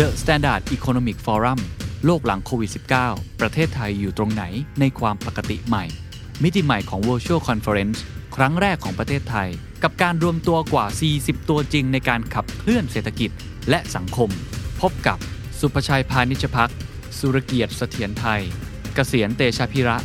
[0.00, 1.58] The Standard Economic Forum
[2.06, 2.70] โลกหลังโควิด
[3.04, 4.44] -19 ประเทศไทยอยู่ตรงไหน
[4.80, 5.84] ในความปกติใหม่
[6.42, 7.98] มิติใหม่ของ Virtual Conference
[8.36, 9.48] ครั้งแรกของประเทศไทย
[9.82, 10.86] กับการรวมตัวกว่า
[11.18, 13.30] 40 ตัวจริงในการขับเคลื่อนเศรษฐกิจ
[13.70, 14.30] และสังคม
[14.80, 15.18] พบกับ
[15.60, 16.72] สุภชัยพานิชพัก
[17.18, 18.40] สุรเกียรติเสถียรไทย
[18.94, 19.96] เกษียณเตชะพิระ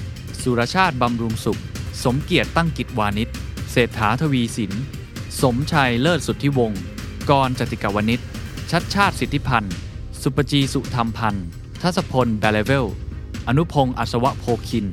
[0.42, 1.62] สุรชาติบำรุงสุข
[2.04, 3.30] สมเกียรติตั้งกิจวานิช
[3.72, 4.72] เศรษฐาทวีสิน
[5.42, 6.82] สมชัยเลิศสุทธิวงศ์
[7.30, 8.22] กรจติกาวนิช
[8.76, 9.76] ชัดชาติสิทธิพันธ์
[10.22, 11.46] สุปจีสุธรรมพันธ์
[11.82, 12.86] ทัศพลแบลเลเวล
[13.48, 14.86] อนุพงศ์อัศวะโพคิน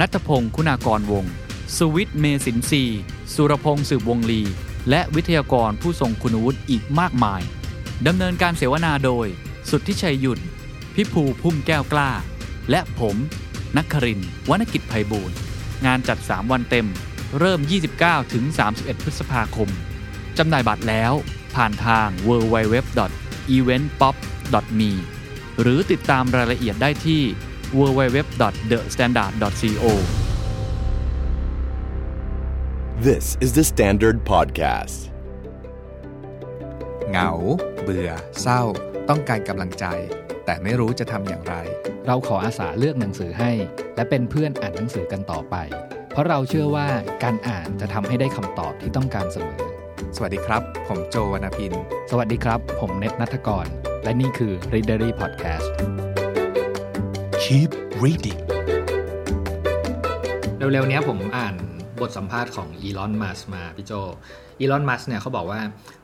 [0.00, 1.32] นัทพงศ์คุณากรวงศ์
[1.76, 2.84] สุวิทย์เมสินทรี
[3.34, 4.42] สุรพงศ์สืบวงลี
[4.90, 7.42] และวิทยากรผู้ทรงคุณวุฒิอีกมากมาย
[8.06, 9.26] ดำเนินการเสวนาโดย
[9.70, 10.40] สุทธิชัยหยุ่น
[10.94, 12.10] พิภูพุ่มแก้วกล้า
[12.70, 13.16] และผม
[13.76, 14.20] นักคริน
[14.50, 15.36] วรรณกิจไพบูรณ์
[15.86, 16.86] งานจัด 3 วันเต็ม
[17.38, 17.60] เริ่ม
[17.96, 19.68] 29 ถึง 31 พฤษภาคม
[20.38, 21.14] จำหน่ายบัตรแล้ว
[21.56, 24.92] ผ่านทาง www.eventpop.me
[25.60, 27.22] หรือติดตามรายละเอียดได้ที่
[27.78, 29.86] www.thestandard.co
[33.08, 34.96] This is the Standard Podcast.
[37.10, 37.30] เหงา
[37.82, 38.62] เบื่อ เศร้า
[39.08, 39.84] ต้องการกำลังใจ
[40.44, 41.54] แต่ไม่รู้จะทำอย่างไร
[42.06, 43.50] เราขออาสาเลือกหนังสือให้
[43.96, 45.56] และเป็นเพื่อนอ่านหนังสือกันต่อไป
[46.12, 46.88] เพราะเราเชื่อว่า
[47.22, 49.62] การอ่านจะทำให้ได้คำตอบที่ต้องการเสมอ
[50.16, 51.72] สวัสดีครับ ผมโจวรรณพิน
[52.10, 53.66] สวัสดีครับ ผมเน็ตนัทกร
[54.04, 55.68] และนี่คือ Readery Podcast
[57.42, 57.70] Keep
[58.02, 58.40] reading.
[60.58, 61.54] เร็วๆเนี้ยผมอ่าน
[62.00, 63.92] บทสัมภาษณ์ของอีลอนมัสมาพี่โจ
[64.60, 65.60] อีลอนมัสเนี่ยเขาบอกว่า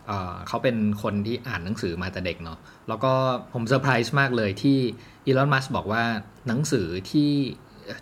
[0.06, 3.12] เอ่อเขาเป็นคนที่อ่านหนังสือมาแต่เด็กเนาะแล้วก็
[3.52, 4.78] ผมเซอร์ไพรส์มากเลยที่
[5.26, 6.04] อีลอนมัสบอกว่า
[6.48, 7.30] หนังสือที่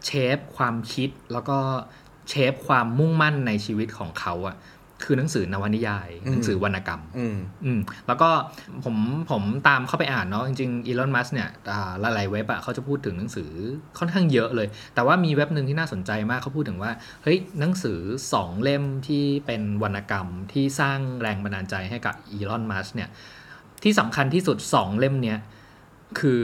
[0.06, 1.58] เชฟความคิดแล้วก็
[2.28, 4.56] เชฟความมุ่งมั่นในชีวิตของเขาอะ
[5.05, 8.30] คือหนังสือนวนิยาย หนังสือวรรณกรรมอืมอืมแล้วก็
[8.84, 8.97] ผม
[9.30, 13.51] ผมตามเข้าไปอ่านเนาะจริงๆอีลอนมัสเนี่ยอ่าหลายๆเว็บอะเขาจะพูดถึงหนังสือ
[13.98, 16.90] ค่อนข้างเยอะเลย แต่ว่ามีเว็บหนึ่งที่น่าสนใจมากเขาพูดถึงว่า
[17.23, 17.98] เฮ้ยหนังสือ
[18.33, 23.08] สองเล่มที่เป็นวรรณกรรมที่สร้างแรงบันดาลใจให้กับอีลอนมัสเนี่ย
[23.83, 25.39] ที่สำคัญที่สุดสองเล่มเนี้ย
[26.20, 26.42] คือ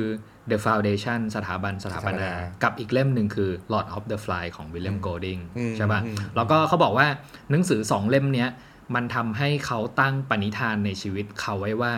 [0.50, 2.30] The Foundation สถาบันสถาปนาสถาปนา
[2.62, 7.06] กับอีกเล่มหนึ่งคือ Lord of the Fly ของ William Golding อืมใช่ป่ะอืมแล้วก็เขาบอกว่า
[7.50, 8.48] หนังสือสองเล่มเนี้ย
[8.94, 11.92] มันทำให้เขาตั้งปณิธานในชีวิตเขาไว้ว่า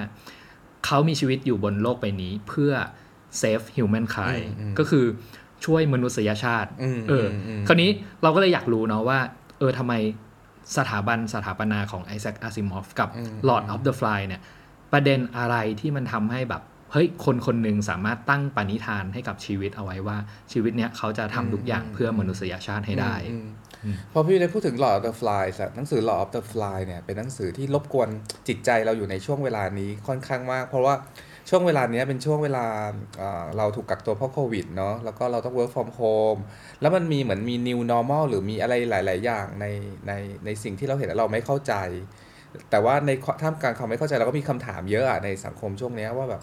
[0.86, 2.72] เขามีชีวิตอยู่บนโลกใบนี้เพื่อ
[3.40, 4.44] save humankind
[4.78, 5.04] ก็คือ
[5.64, 7.90] ช่วยมนุษยชาติอืมเอออมคราวนี้
[8.22, 9.18] เราก็เลยอยากรู้เนาะว่า
[9.58, 9.92] เออทำไม
[10.76, 13.08] สถาบันสถาปนาของไอแซคอาซิมอฟกับ
[13.48, 14.40] Lord of the Fly เนี่ย
[14.92, 16.62] ประเด็นอะไรที่มันทำให้แบบ
[16.94, 20.16] เฮ้ยคนคนหนึ่งสามารถตั้งปณิธานให้กับชีวิตเอาไว้ว่า
[20.52, 23.46] ชีวิตเนี้ยเขาจะทำทุกอย่างเพื่อมนุษยชาติให้ได้อืม
[24.12, 28.08] พอพี่ได้พูดถึง Lord of the Flies อะหนังสือ Lord of the Fly เนี่ยเป็นหนังสือที่รบกวน
[28.48, 30.94] จิตใจเราอยู่ในช่วงเวลานี้ค่อนข้างมาก เพราะว่า
[31.50, 32.66] ช่วงเวลาเนี้ยเป็นช่วงเวลา
[33.18, 36.40] เอ่อเราถูกกักตัวเพราะโควิดเนาะแล้วก็เราต้อง work from home
[36.80, 39.66] แล้วมันมีเหมือนมี new normal หรือมีอะไรหลาย ๆ อย่างใน
[40.06, 40.12] ใน
[40.44, 41.74] ในสิ่งที่เราเห็นแล้วเราไม่เข้าใจ
[42.70, 43.10] แต่ว่าใน
[43.42, 46.42] ท่ามกลางความไม่เข้าใจเราก็มีคำถามเยอะอะในสังคมช่วงนี้ว่าแบบ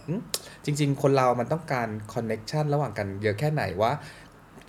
[0.66, 3.92] จริง ๆ คนเรามันต้องการ connection ระหว่างกันเยอะแค่ไหนว่า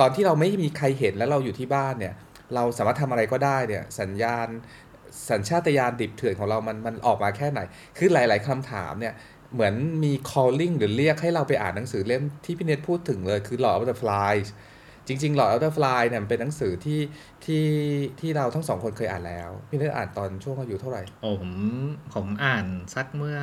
[0.00, 2.14] ตอนที่เราไม่มีใครเห็นแล้วเราอยู่ที่บ้านเนี่ย
[2.54, 4.48] เราสามารถทำอะไรก็ได้เนี่ย สัญญาณ
[5.30, 7.60] สัญชาตญาณดิบเถื่อนของเรามันมันออกมาแค่ไหน
[7.98, 9.14] คือหลาย ๆคำถามเนี่ย
[9.54, 9.74] เหมือน
[10.04, 14.48] มี calling หรือเรียกให้เราไปอ่านหนังสือเล่มที่พี่เนทพูดถึงเลยคือ Lord of the Flies
[15.06, 17.00] จริงๆ Lord of the Flies เนี่ยมันเป็นหนังสือที่
[17.44, 17.66] ที่
[18.20, 21.52] ที่เราทั้งสองคนเคยอ่านแล้ว พี่เนทอ่านตอนช่วงอายุเท่าไหร่ โอ้ผม
[22.14, 23.38] ผมอ่านสักเมื่อ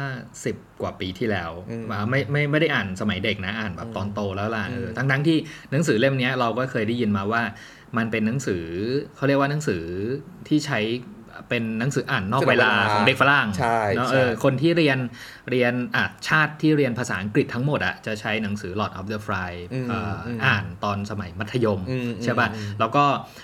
[0.45, 5.37] สิบกว่าปีที่แล้วอืมอ่าไม่ไม่ไม่ได้อ่านสมัยเด็กนะอ่านแบบตอนโตแล้วล่ะเออทั้งทั้งที่
[5.71, 7.41] หนังสือเล่มเนี้ยเราก็เคยได้ยินมาว่า
[7.97, 8.63] มันเป็นหนังสือ
[9.15, 9.83] เขาเรียกว่าหนังสือ
[10.47, 10.79] ที่ใช้
[11.49, 14.97] เป็นหนังสืออ่านนอกเวลาของเด็กฝรั่งใช่เนอะใช่เออคนที่เรียน
[15.51, 23.03] เรียนอะชาติที่เรียนภาษาอังกฤษทั้งหมดอะจะใช้หนังสือ Lord of the Fly อืมเอ่ออมอ่านตอนสมัยมัธยมอืมใช่ป่ะอืมแล้วก็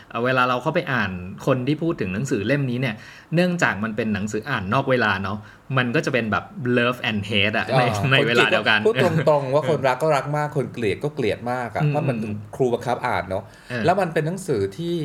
[0.09, 1.11] เอ่อเวลาเราเข้าไปอ่าน
[1.45, 2.95] คนที่พูดถึงหนังสือเล่มนี้เนี่ย
[3.35, 5.37] เนื่องจากมันเป็นหนังสืออ่านนอกเวลาเนาะ
[5.77, 6.45] มันก็จะเป็นแบบ
[6.77, 12.17] love and hate อะในอ่าในเวลาเดียวกันพูดตรงๆ ว่าคนรักก็รักมากคนเกลียดก็เกลียดมากอะอืมเพราะมัน
[12.55, 14.95] ครูบังคับอ่านเนาะเออแล้วมันเป็นหนังสือที่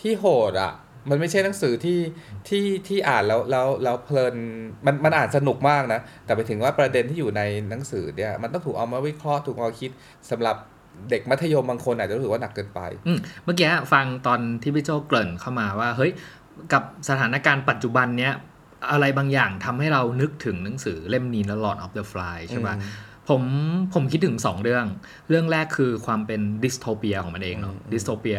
[0.00, 0.72] ที่โหดอะ
[1.10, 1.98] มันไม่ใช่หนังสือที่
[2.48, 4.34] ที่ที่อ่านแล้วแล้วแล้วเพลิน
[4.86, 9.90] มันมันอ่านสนุกมากนะ แต่ไปถึงว่าประเด็นที่อยู่ในหนังสือเนี่ยมันต้องถูกเอามาวิเคราะห์ถูกเอามาคิด
[10.30, 10.56] สำหรับ
[11.10, 16.12] เด็กมัธยมบางคนอาจจะรู้สึกว่าหนักเกินไปอืมเมื่อกี้ฟังตอนที่พี่โจเกริ่นเข้ามาว่า เฮ้ย
[16.72, 18.32] กับสถานการณ์ปัจจุบันเนี้ย
[18.92, 22.76] อะไรบางอย่างทำให้เรานึกถึงหนังสือเล่มนี้แล้ว Lord of the Flies ใช่ป่ะ
[23.28, 23.42] ผม
[23.94, 24.86] ผมคิดถึงสองเรื่อง
[25.28, 28.38] เรื่องแรกคือความเป็น dystopia ของมันเองเนาะ dystopia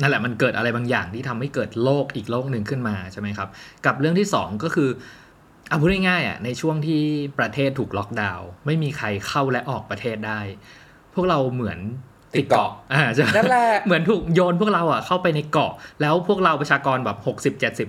[0.00, 3.48] นั่นแหละมันเกิดอะไรบางอย่างที่ทำให้เกิดโลกอีกโลกหนึ่งขึ้นมาใช่ไหมครับ
[3.86, 4.90] กับเรื่องที่สองก็คือ
[5.68, 7.02] เอาพูดง่ายๆอะในช่วงที่
[7.38, 10.40] ประเทศถูกล็อกดาวน์ไม่มีใครเข้าและออกประเทศได้
[11.14, 11.78] พวกเราเหมือน
[12.34, 17.18] ติดเกาะอ่าใช่นั่นแหละเหมือนถูกโยนพวกเราอะเข้าไปในเกาะ แล้วพวกเราประชากรแบบ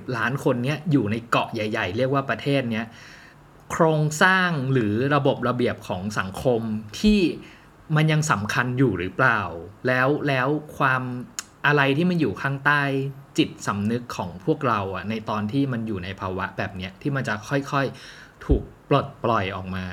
[0.07, 2.85] 60-70 ล้านคนเนี้ยอยู่ในเกาะใหญ่ ๆ เรียกว่าประเทศเนี้ย
[3.71, 6.61] โครงสร้างหรือระบบระเบียบของสังคม
[6.99, 7.19] ที่
[7.95, 9.39] มันยังสำคัญอยู่หรือเปล่า
[9.87, 10.47] แล้วแล้ว
[10.77, 11.03] ความ
[11.67, 12.81] อะไรที่มันอยู่ข้างใต้
[13.37, 19.85] จิตสำนึกของพวกเราอะในตอนที่มันอยู่ในภาวะแบบเนี้ยที่มันจะค่อยๆถูกปลดปล่อยออกมา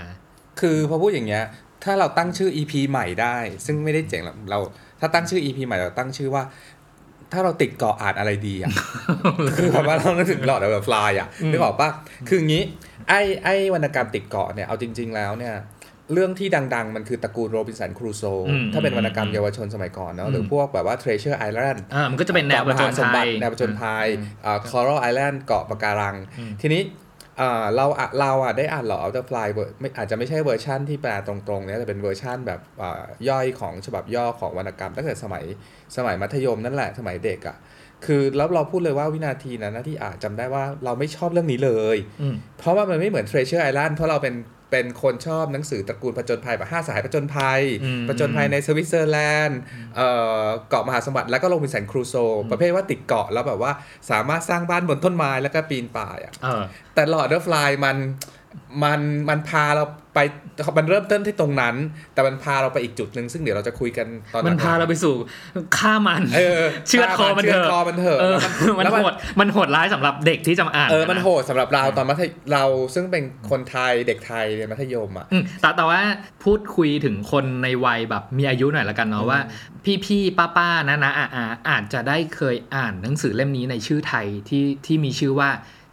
[0.60, 1.44] คือพอพูดอย่างเงี้ย
[1.84, 3.36] ถ้าเราตั้งชื่อ EP ใหม่ได้
[3.66, 4.58] ซึ่งไม่ได้เจ๋งหรอกเรา
[5.00, 6.42] ถ้าตั้งชื่อ EP ใหม่เราตั้งชื่อว่า
[7.32, 8.72] ถ้าเราติดเกาะอ่านอะไรดีอะ
[9.56, 11.90] คือแบบว่าเรานึกถึงหลอดแบบฟลายอะนึกออกปะ
[12.28, 12.62] คืออย่างงี้
[13.08, 15.54] ไอ้ไอ้วรรณกรรมติดเกาะเนี่ยเอาจริง ๆ แล้วเนี่ย
[16.12, 24.06] เรื่องที่ดัง ๆ มันคือตระกูลโรบินสันครูโซอืมถ้าเป็นวรรณกรรมเยาวชนสมัยก่อนเนาะหรือพวกแบบว่า Treasure Island อ่ามันก็จะเป็นแนวผจญสมบัติแนวผจญภัย
[24.70, 26.16] Coral Island เกาะปะการัง
[26.62, 26.82] ทีนี้
[27.40, 35.44] อ่าเราอะเราอะได้อ่านหลอ of the fly เวอร์ไม่อาจจะไม่ใช่เวอร์ชั่นที่แปลตรงๆเนี่ยแต่เป็นเวอร์ชั่นแบบอ่าย่อยของฉบับย่อของวรรณกรรม ตั้งแต่สมัย
[35.96, 37.56] สมัยมัธยมนั่นแหละสมัยเด็กอะ
[38.06, 44.34] คือแล้วเราพูดเลยว่าวินาทีนั้นนะที่อ่านจำได้ว่าเราไม่ชอบเรื่องนี้เลยอืมเพราะว่ามันไม่เหมือน Treasure Island เพราะเราเป็น
[44.70, 49.60] เป็นคนชอบหนังสือตระกูลผจญภัยแบบห้าสหายผจญภัยอืมผจญภัยในสวิตเซอร์แลนด์
[49.96, 50.08] เอ่
[50.42, 52.14] อเกาะมหาสมบัติแล้วก็โรบินสันครูโซ
[52.50, 53.72] ประเภทว่าติดเกาะแล้วแบบว่า
[54.10, 56.62] สามารถสร้างบ้านบนต้นไม้แล้วก็ปีนป่ายอะเออ
[56.94, 57.96] แต่ Lord of the Fly มัน
[58.82, 60.18] มันมันพาเราไปป
[60.78, 61.74] มันเริ่มต้นที่ตรงนั้น
[62.14, 65.14] แต่มันพาเราไปอีกจุดหนึ่งซึ่งเดี๋ยวเราจะคุยกันตอนหลังมันพาเราไสู่
[65.76, 72.64] ฆ่ามันเออเชือดคอมันเถเชือดคอมันเถอะเออแล้วมันแล้วโหดมันโหดร้ายสำหรับเด็กที่จะมาอ่านเออมันนะโหดสำหรับเราตอนมัธยมเรา
[72.94, 76.00] ซึ่งเป็นคนไทยเด็กไทยเรียนมัธยมอะอืมแต่แต่ว่า
[76.44, 79.40] พูดคุยถึงคนในวัยแบบมีอายุหน่อยละกันเนาะว่า
[79.84, 85.50] พี่พี่ป้าป้าๆนะนะอาอาอาจจะได้เคยอ่านหนังสือเล่มนี้ในชื่อไทยที่ที่มีชื่อว่า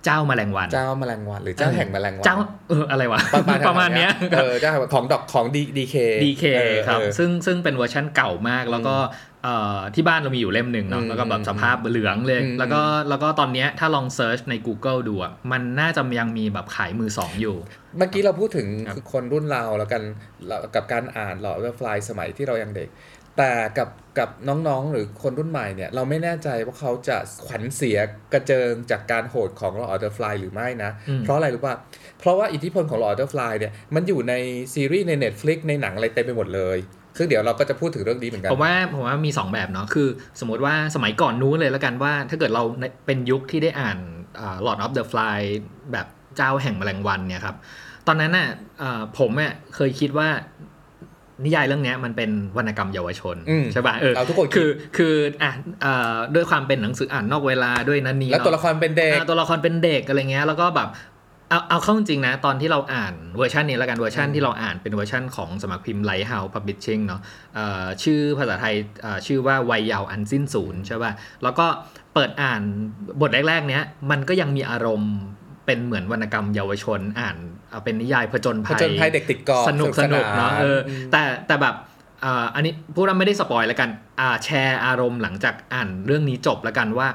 [0.08, 2.38] เจ้าแมลงวัน เจ้าแมลงวันหรือเจ้าแห่งแมลงวัน เจ้า
[2.70, 6.46] เอออะไรวะ ประมาณประมาณเนี้ยเออเจ้าแห่งของดอกของดีดีเค DK
[6.88, 8.96] ครับ ซึ่งซึ่งเป็นเวอร์ชันเก่ามากแล้วก็
[9.44, 17.56] เอ่อที่บ้านเรามีอยู่เล่มหนึ่งเนาะอืมแล้วก็แบบสภาพเหลืองเลยอืมแล้วก็แล้วก็ตอนเนี้ยถ้าลอง search ใน Google ดูอะมันน่าจะยังมีแบบขายมือสองอยู่
[17.98, 20.02] เมื่อกี้เราพูดถึงครับคือคนรุ่นเราแล้วกัน
[20.48, 22.90] เรากับการอ่าน Lord of the Fly สมัยที่เรายังเด็ก
[23.38, 23.90] แต่กับ
[24.20, 27.98] กับน้องๆ หรือคนรุ่นใหม่เนี่ย เราไม่แน่ใจว่าเขาจะขวัญเสีย
[28.34, 31.76] กระเจิงจากการโหดของ Lord of the Fly หรือไม่นะอืมเพราะอะไรรู้ป่ะ
[32.20, 34.34] เพราะว่าอิทธิพลของ Lord of the Fly เนี่ย มันอยู่ใน
[34.74, 36.78] ซีรีส์ใน Netflix ในหนังอะไรเต็มไปหมดเลย
[37.18, 40.08] ซึ่งเดี๋ยวเราก็จะพูดถึงเรื่องนี้เหมือนกัน ผมว่าผมว่ามี 2 แบบเนาะ คือ
[40.40, 42.64] สมมติว่าสมัยก่อนนู้นเลยแล้วกันว่า ถ้าเกิดเรา
[43.06, 43.98] เป็นยุคที่ได้อ่าน
[44.40, 45.40] อ่า Lord of the Fly
[45.92, 46.08] แบบ
[46.38, 47.56] เจ้าแห่งแมลงวันเนี่ยครับ
[48.08, 48.48] ตอนนั้นน่ะ
[48.82, 50.30] อ่าผมเนี่ยเคยคิดว่า
[51.44, 55.52] นิยายเรื่องเนี้ยมันเป็นวรรณกรรมเยาวชนอืมใช่ป่ะเออเอาทุกคนคิดคือคืออะ
[55.84, 60.90] อ่าด้วยความเป็นหนังสืออ่านนอกเวลาด้วยอันนี้แล้วตัวละครเป็นเด็กอ่าตัวละครเป็นเด็กอะไรเงี้ยแล้วก็แบบ
[61.50, 67.22] เอาเอาเข้าจริงๆนะ ตอนที่เราอ่านเวอร์ชันนี้แล้วกันเวอร์ชันที่เราอ่านเป็นเวอร์ชันของสำนักพิมพ์ Lighthouse Publishing เนาะ
[67.56, 71.12] เอ่อชื่อภาษาไทยเอ่อชื่อว่าวัยเยาว์อันสิ้นศูนย์ใช่ป่ะ
[71.44, 71.66] แล้วก็
[72.14, 72.62] เปิดอ่าน
[73.22, 75.14] บทแรกๆเนี้ยมันก็ยังมีอารมณ์
[75.68, 77.38] เป็นเหมือนวรรณกรรมเยาวชนอ่าน
[77.72, 81.76] เอาเป็นนิยายผจญผภัยจญภัยเด็กติดเกาะสนุกสนุกเนาะเอออมแต่แต่แบบ
[82.24, 87.08] อ่าอันนี้พูดว่าไม่ได้สปอยแล้วกันอ่าแชร์อารมณ์หลังจากอ่านเรื่องนี้จบแล้วกันว่า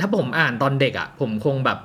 [0.00, 1.78] ถ้าผมอ่านตอนเด็กอะ ผมคงแบบ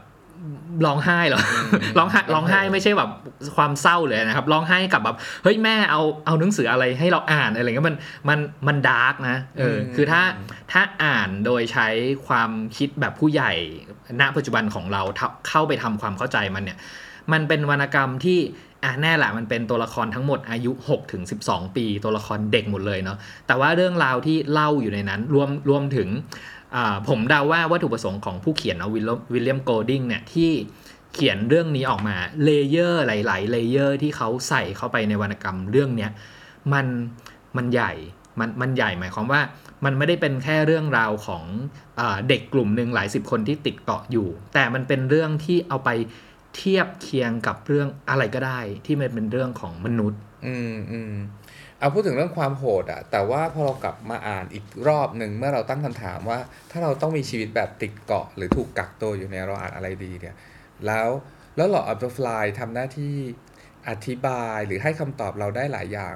[0.85, 3.09] ร้องไห้เหรออร้องไห้ร้องไห้ไม่ใช่แบบ
[3.57, 7.97] ความเศร้าเลยนะครับร้องไห้กับแบบเฮ้ยแม่เอาเอาหนังสืออะไรให้เราอ่านอะไรเงี้ยมัน
[8.30, 10.21] มันมันดาร์กนะเอออมคือถ้า
[10.71, 11.87] ถ้าอ่านโดยใช้
[12.28, 13.52] ความคิดแบบผู้ใหญ่
[14.19, 16.78] ณปัจจุบันของเราทำเข้าไปทำความเข้าใจมันเนี่ย
[17.31, 18.40] มันเป็นวรรณกรรมที่
[18.83, 26.58] อะแน่แหละมันเป็นตัวละครทั้งหมดอายุ6ถึง12 ปี ตัวละครเด็กหมดเลยเนาะแต่ว่าเรื่องราวที่เล่าอยู่ในนั้นรวมรวมถึงอ่า
[27.07, 30.52] ผมเดาว่าวัตถุประสงค์ของผู้เขียนเนาะวิลเลียมโกลดิงเนี่ยที่
[31.14, 36.11] เขียนเรื่องนี้ออกมา layer หลายๆ layer ที่เขาใส่เข้าไปในวรรณกรรมเรื่องเนี้ย
[36.73, 36.85] มัน
[37.57, 37.92] มันใหญ่
[38.40, 39.42] มันมันใหญ่หมายความว่า
[39.85, 45.90] มันไม่ได้เป็นแค่เรื่องราวของเด็กกลุ่มหนึ่งหลายสิบคนที่ติดเกาะอยู่ แต่มันเป็นเรื่องที่เอาไป
[46.56, 51.14] เทียบเคียงกับเรื่องอะไรก็ได้ ที่มันเป็นเรื่องของมนุษย์ อืมอืม
[51.80, 56.40] เอาพูดถึงเรื่องความโหดอะแต่ว่าพอเรากลับมาอ่านอีกรอบหนึ่งเมื่อเราตั้งคำถามว่า
[56.71, 60.36] ถ้าเราต้องมีชีวิตแบบติดเกาะ หรือถูกกักตัวอยู่ในยเราอ่านอะไรดีเนี่ย
[60.86, 61.09] แล้ว
[61.56, 63.16] แล้วหลออัลเ f ฟลายทำหน้าที่
[63.90, 66.16] อธิบายหรือให้คำตอบเราได้หลายอย่าง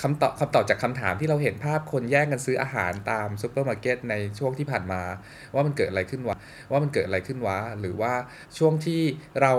[0.00, 5.02] คำตอบคำตอบจากคำถามที่เราเห็นภาพคนแย่งกันซื้ออาหารตามซูเปอร์มาร์เก็ตในช่วงที่ผ่านมา
[5.54, 6.36] ว่ามันเกิดอะไรขึ้นวะ
[6.70, 8.14] ว่ามันเกิดอะไรขึ้นวะหรือว่า
[8.58, 9.02] ช่วงที่
[9.42, 9.52] เรา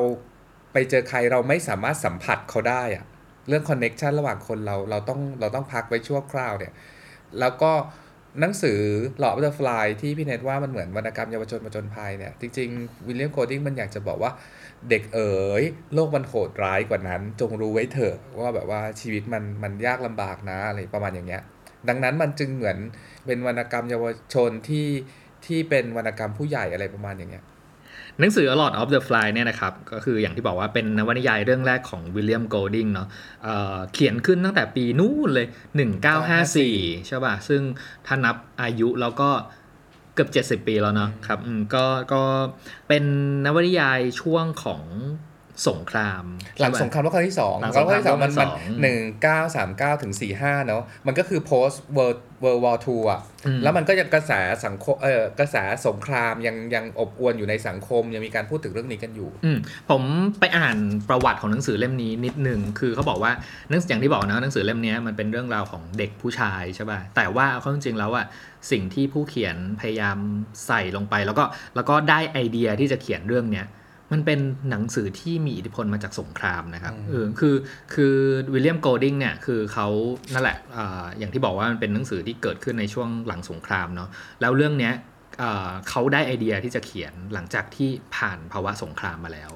[0.73, 3.05] ไปเจอใครเราไม่สามารถสัมผัสเขาได้อะ
[3.47, 6.73] เรื่อง connection ระหว่างคนเราเราต้องเราต้องพักไว้ชั่วคราวเนี่ย
[7.39, 7.71] แล้วก็
[8.39, 8.79] หนังสือ
[9.19, 14.31] หลอ of the Fly ที่พี่เนทว่ามันเหมือนวรรณกรรมเยาวชนประจนภัยเนี่ย จริงๆ วิลเลียมโกลดิงมันอยากจะบอกว่า
[14.89, 21.41] เด็กเอ๋ย โลกมันโหดร้ายกว่านั้น จงรู้ไว้เถอะว่าแบบว่าชีวิตมันมันยากลำบากนะอะไรประมาณอย่างเงี้ยี้ย
[21.89, 22.77] ดังนั้นมันจึงเหมือน
[23.25, 24.87] เป็นวรรณกรรมเยาวชนที่
[25.45, 33.07] ที่เป็นวรรณกรรมผู้ใหญ่อะไรประมาณอย่างเงหนังสือ อ่า Lord of the Fly เนี่ยนะครับก็คืออย่างที่บอกว่าเป็นนวนิยายเรื่องแรกของวิลเลียมโกลดิงเนาะ
[33.43, 35.47] เอ่อเขียนขึ้นตั้งแต่ปีนู่นเลย
[36.27, 37.61] 1954 ใช่ป่ะ ซึ่ง
[38.05, 39.29] ถ้านับอายุแล้วก็
[40.13, 42.21] เกือบ 70 ปีแล้วเนาะครับอืมก็ก็
[42.87, 43.03] เป็น
[43.45, 44.81] นวนิยายช่วงของ
[45.69, 46.23] สงคราม
[46.59, 54.31] หลังใช่ปะสงครามโลกครั้งที่สองหลังสงครามโลกครั้งที่สองสงครามมันโลกครั้มันงที่สองหนึ่งเก้าสามเก้าถึงสี่ห้าเนาะมันก็คือ post world world war two อะอืมแล้วมันก็ยังกระแส
[54.65, 55.55] สังคมเออกระแส
[55.85, 59.57] สงครามยังยังอบอวลอยู่ในสังคมยังมีการพูดถึงเรื่องนี้กันอยู่ อืม
[59.89, 60.03] ผม
[60.39, 60.77] ไปอ่าน
[61.09, 63.31] ประวัติของหนังสือเล่มนี้นิดหนึ่งคือเขาบอกว่า
[63.69, 68.25] หนังอย่างที่บอกนะหนังสือเล่มนี้มันเป็นเรื่องราวของเด็กผู้ชายใช่ป่ะแต่ว่าเอาเข้าจริงๆแล้วอะ
[68.71, 70.17] สิ่งที่ผู้เขียนพยายาม
[70.67, 71.43] ใส่ลงไป แล้วก็
[71.75, 73.67] แล้วก็ได้ไอเดียที่จะเขียนเรื่องเนี้ย
[74.13, 74.39] มันเป็น
[74.69, 77.55] หนังสือที่มีอิทธิพลมาจากสงครามนะครับเออคือ
[77.93, 78.15] คือ
[78.53, 79.87] วิลเลียมโกลดิงเนี่ยคือเขา
[80.33, 84.09] นั่นแหละอ่าอย่างที่บอกว่ามันเป็นหนังสือที่เกิดขึ้นในช่วงหลังสงครามเนาะ
[84.41, 84.93] แล้วเรื่องเนี้ย
[85.41, 89.51] อ่าเขาได้ไอเดียที่จะเขียนหลังจากที่ผ่านภาวะสงครามมาแล้ว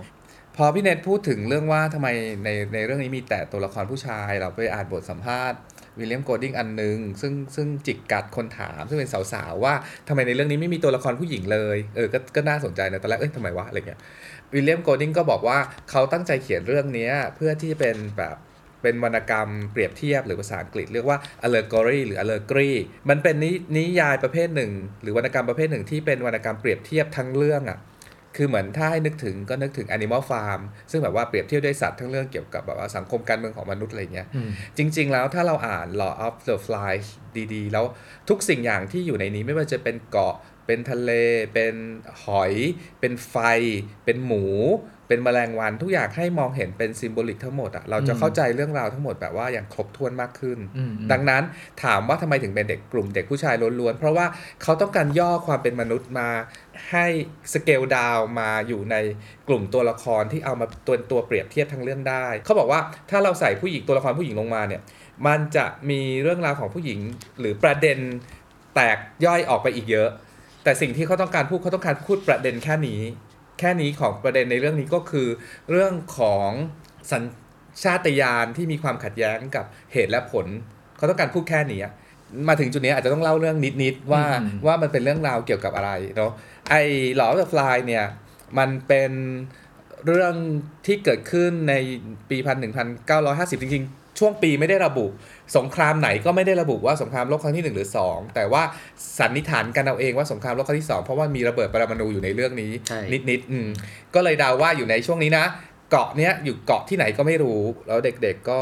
[0.55, 2.07] พอพี่เนทพูดถึงเรื่องว่าทำไม
[2.43, 5.59] ในในเรื่องนี้มีแต่ตัวละครผู้ชาย เราไปอ่านบทสัมภาษณ์
[5.99, 9.73] วิลเลียมโกลดิงอันหนึงซึ่งซึ่งจิกกัดคนถาม ซึ่งเป็นสาวๆ ว่า
[10.07, 13.99] ทำไมในเรื่องนี้ไม่มีตัวละครผู้หญิงเลย เออก็ก็น่าสนใจนะตอนแรกเอ้ยทำไมวะอะไรเงี้ย
[14.53, 15.57] วิลเลียมโกลดิงก็บอกว่า
[15.89, 18.35] เขาตั้งใจเขียนเรื่องเนี้ยเพื่อที่จะเป็นแบบ
[18.81, 22.71] เป็นวรรณกรรมเปรียบเทียบหรือภาษาอังกฤษเรียกว่า allegory หรือ allegory
[23.09, 27.79] มันเป็นนินิยายประเภทหนึ่ง หรือวรรณกรรมประเภทหนึ่งที่เป็นวรรณกรรมเปรียบเทียบทั้งเรื่องอะ
[28.35, 30.61] คือเหมือนถ้าให้นึกถึงก็นึกถึง Animal Farm
[30.91, 37.07] ซึ่งแบบว่าเปรียบเทียบด้วยสัตว์ทั้งเรื่องเกี่ยวกับแบบว่าสังคมการเมืองของมนุษย์อะไรเงี้ยอืมจริง ๆ แล้วถ้าเราอ่าน Law of the Flies
[37.53, 37.85] ดี ๆ แล้ว
[38.29, 40.35] ทุกสิ่งอย่างที่อยู่ในนี้ไม่ว่าจะเป็นเกาะ
[40.67, 41.11] เป็นทะเล
[41.53, 41.75] เป็น
[42.23, 42.53] หอย
[42.99, 43.35] เป็นไฟ
[44.05, 44.43] เป็นหมู
[45.09, 51.43] เป็นแมลงวันทุกอย่างให้มองเห็นเป็นซิมโบลิกทั้งหมดอะเราจะอืมเข้าใจเรื่องราวทั้งหมดแบบว่าอย่างครบถ้วนมากขึ้นอืมอืมดังนั้น
[51.83, 54.25] ถามว่าทำไมถึงเป็นเด็กกลุ่มเด็กผู้ชายล้วนๆ เพราะว่า
[54.63, 56.29] เขาต้องการย่อความเป็นมนุษย์มา
[56.91, 57.05] ให้
[57.53, 58.95] สเกลดาวมาอยู่ใน
[59.47, 64.81] กลุ่มตัวละครที่เอามาตัวตัวเปรียบเทียบทั้งเรื่องได้ เขาบอกว่าถ้าเราใส่ผู้หญิงตัวละครผู้หญิงลงมาเนี่ย
[65.27, 66.99] มันจะมีเรื่องราวของผู้หญิง
[67.39, 67.97] หรือประเด็น
[68.75, 70.09] แตกย่อยออกไปอีกเยอะ
[70.67, 73.01] แต่สิ่งที่เขาต้องการพูดเขาต้องการพูดประเด็นแค่นี้
[73.59, 75.27] แค่นี้ของประเด็นในเรื่องนี้ก็คือ
[75.71, 76.49] เรื่องของ
[77.11, 77.23] สัญ
[77.83, 80.45] ชาตญาณที่มีความขัดแย้งกับเหตุและผล
[80.97, 81.93] เขาต้องการพูดแค่นี้อะ
[82.47, 86.31] มาถึงจุดนี้อาจจะต้องเล่าเรื่องนิดๆว่าอืมว่ามันเป็นเรื่องราวเกี่ยวกับอะไรเนาะ
[86.69, 86.81] ไอ้
[87.15, 88.05] หลอ of the Fly เนี่ย
[88.57, 89.11] มันเป็น
[90.05, 90.33] เรื่อง
[90.85, 91.73] ที่เกิดขึ้นใน
[92.29, 95.05] ปีพันหนึ่งพันเก้าร้อยห้าสิบจริงๆ ช่วงปีไม่ได้ระบุ
[95.57, 98.63] สงครามไหนก็ไม่ได้ระบุว่าสงครามโลกครั้งที่ 1 หรือ 2 แต่ว่า
[99.19, 103.67] สันนิษฐานกันเอาเองว่าสงครามโลกครั้งที่ 2 เพราะว่ามีระเบิดปรมาณูอยู่ในเรื่องนี้ใช่นิดๆอืม
[104.15, 105.45] ก็เลยเดาว่าอยู่ในช่วงนี้นะ
[105.91, 108.59] เกาะเนี้ยอยู่เกาะที่ไหนก็ไม่รู้ แล้วเด็กๆก็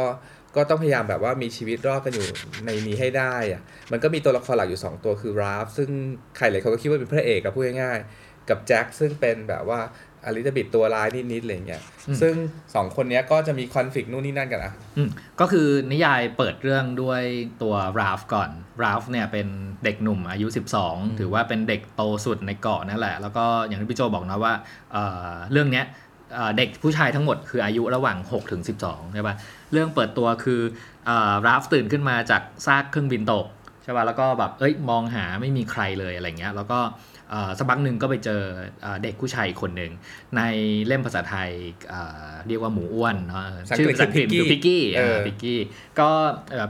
[0.56, 2.28] ก็ต้องพยายามแบบว่ามีชีวิตรอดกันอยู่
[2.66, 5.90] ในนี้ให้ได้อะมันก็มีตัวละครหลักอยู่ 2 ตัวคือราฟซึ่ง
[6.38, 9.80] ใครหลายคนก็คิดว่าเป็นพระเอกอะพูดง่ายๆกับแจ็คซึ่งเป็นแบบว่า
[10.26, 12.34] อลิซาเบธตัวร้ายนิดๆอะไรเงี้ยอืมซึ่ง
[12.76, 17.22] สองคนเนี้ยก็จะมีคอนฟ lict นู่นนี่นั่นกันอะอืมก็คือนิยายเปิดเรื่องด้วย
[17.62, 18.50] ตัวราฟก่อน
[18.84, 19.48] ราฟเนี่ยเป็น
[19.84, 20.48] เด็กหนุ่มอายุ
[20.84, 24.54] 12 ถือว่าเป็นเด็กโตสุดในเกาะนั่นแหละ แล้วก็อย่างที่พี่โจบอกนะว่า
[24.92, 25.86] เอ่อเรื่องเนี้ย
[26.34, 29.36] เอ่อเด็กผู้ชายทั้งหมดคืออายุระหว่าง 6 ถึง 12 ใช่ปะ
[29.72, 30.62] เรื่องเปิดตัวคือ
[31.06, 33.48] เอ่อราฟตื่นขึ้นมาจากซากเครื่องบินตก
[33.84, 37.15] ใช่ปะแล้วก็แบบ เอ้ย มองหาไม่มีใครเลยอะไรเงี้ย แล้วก็เอ่อ
[37.58, 38.42] สักพักหนึ่งก็ไปเจอ
[38.82, 39.92] เอ่อเด็กผู้ชายอีกคนหนึ่ง
[40.38, 40.42] ใน
[40.88, 41.50] เล่มภาษาไทย
[41.90, 45.60] เอ่อเรียกว่าหมูอ้วนเนาะสังชื่อเกตภาษาอังกฤษคือคือพิกกี้เออพิกกี้
[46.00, 46.10] ก็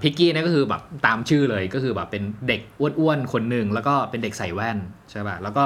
[0.03, 2.61] พิกกี้เนี่ยก็คือแบบตามชื่อเลยก็คือแบบเป็นเด็ก
[2.99, 4.77] อ้วนๆคนหนึ่งแล้วก็เป็นเด็กใส่แว่น
[5.11, 5.63] ใช่ป่ะแล้วก็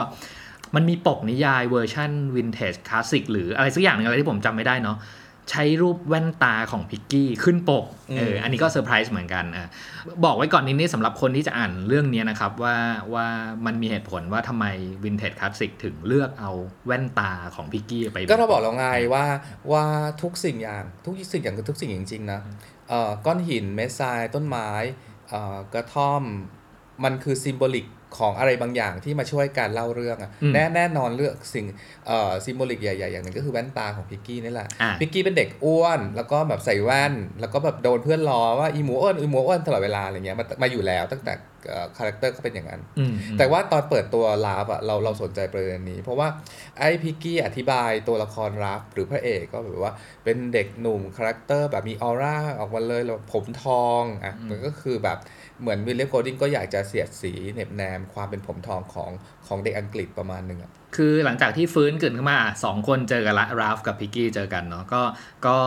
[0.76, 4.98] มันมีปกนิยายเวอร์ชัน Vintage Classic หรืออะไรสักอย่างหนึ่งอะไรที่ผมจำไม่ได้เนาะ
[5.50, 7.86] ใช้รูปแว่นตาของพิกกี้ขึ้นปก
[8.18, 9.70] เอออันนี้ก็เซอร์ไพรส์เหมือนกันอะ
[10.26, 12.78] บอกไว้ก่อนนิดนี้สำหรับคนที่จะอ่านเรื่องนี้นะครับว่า
[13.14, 13.28] ว่า
[13.66, 14.66] มันมีเหตุผลว่าทำไม
[15.04, 16.52] Vintage Classic ถึงเลือกเอา
[16.86, 19.26] แว่นตาของพิกกี้ไป ก็เราบอกแล้วไงว่า
[19.72, 19.86] ว่า
[20.22, 22.40] ทุกสิ่งอย่างทุกสิ่งอย่างคือทุกสิ่งจริงๆนะ
[22.90, 24.70] เอ่อก้อนหินเม็ดทรายต้นไม้
[25.30, 26.24] เอ่อกระท่อม
[27.04, 27.86] มันคือ symbolic
[28.18, 31.66] ของอะไรบางอย่างที่มาช่วยการเล่าเรื่องอะอืมแน่แน่นอนเลือกสิ่ง
[32.08, 41.34] เอ่อ symbolic ใหญ่ๆ อย่างหนึ่งก็คือแว่นตาของพิกกี้นี่แหละอะพิกกี้เป็นเด็กอ้วน แล้วก็แบบใส่แว่น แล้วก็แบบโดนเพื่อนล้อว่าอีหมูอ้วนอีหมูอ้วนตลอดเวลาอะไรเงี้ยมามาอยู่แล้วตั้งแต่
[41.98, 46.28] character ก็เป็นอย่างนั้นอืมแต่ว่าตอนเปิดตัวราล์ฟอะเราเราสนใจประเด็นนี้ เพราะว่า
[46.80, 55.18] ไอ้พิกกี้อธิบายตัวละครราล์ฟหรือพระเอกก็แบบว่าเป็นเด็กหนุ่ม character แบบมีออร่าออกมาเลยแล้วผมทองอะมันก็คือแบบ
[55.62, 59.12] เหมือนวิลเลียมโกลดิงก็อยากจะเสียดสีเหน็บแนมความเป็นผมทองของ
[59.48, 65.02] ของเด็กอังกฤษประมาณหนึ่งอะคือหลังจากที่ฟื้นขึ้นขึ้นมาอะสองคนเจอกันละราล์ฟกับพิกกี้เจอกันเนาะก็
[65.46, 65.58] ก็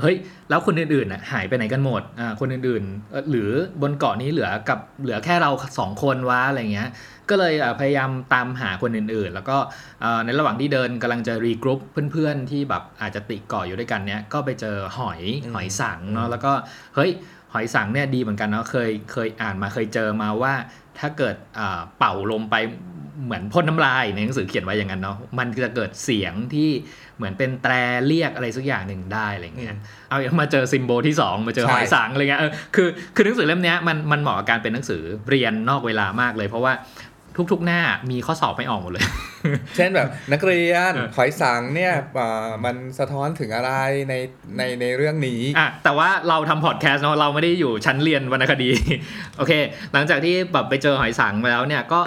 [0.00, 0.16] เฮ้ย
[0.48, 3.50] แล้วคนอื่นๆน่ะหายไปไหนกันหมดอ่าคนอื่นๆเอ่อหรือ
[3.82, 6.88] บนเกาะนี้เหลือกับเหลือแค่เราสองคนวะอะไรเงี้ย
[7.30, 9.56] ก็เลยอะพยายามตามหาคนอื่นๆ แล้วก็
[10.00, 11.80] เอ่อในระหว่างที่เดินกำลังจะ regroup
[12.12, 15.20] เพื่อนๆ ที่แบบอาจจะติดเกาะอยู่ด้วยกันเนี้ยก็ไปเจอหอย
[15.54, 16.52] หอยสังข์เนาะแล้วก็
[16.96, 17.10] เฮ้ย
[17.54, 20.54] หอยสังข์เนี่ยดีเหมือนกันเนาะเคยเคยอ่านมาเคยเจอมาว่า
[20.98, 21.36] ถ้าเกิด
[21.98, 22.56] เป่าลมไป
[23.24, 26.70] เหมือนพ่นน้ำลายในหนังสือเขียนไว้อย่างนั้นเนาะมันจะเกิดเสียงที่
[27.16, 27.72] เหมือนเป็นแตร
[28.06, 29.68] เรียกอะไรสักอย่างหนึ่งได้อะไรเงี้ย
[30.08, 36.72] เอามาเจอ symbol ที่สองมาเจอหอยสังข์อะไรเงี้ยเออคือคือหนังสือเล่มนี้มันมันเหมาะกับการเป็นหนังสือเรียนนอกเวลามากเลย เพราะว่า
[37.52, 39.04] ทุกๆ หน้ามีข้อสอบไม่ออกหมดเลย
[39.76, 43.72] เช่นแบบนักเรียนเออหอยสังเนี่ยอ่ามันสะท้อนถึงอะไร
[44.08, 44.14] ใน
[44.58, 48.70] ในในเรื่องนี้อะแต่ว่าเราทำพอดแคสต์เนาะเราไม่ได้อยู่ชั้นเรียนวรรณคดี
[49.38, 49.52] โอเค
[49.92, 52.00] หลังจากที่แบบไปเจอหอยสังมาแล้วเนี่ยก็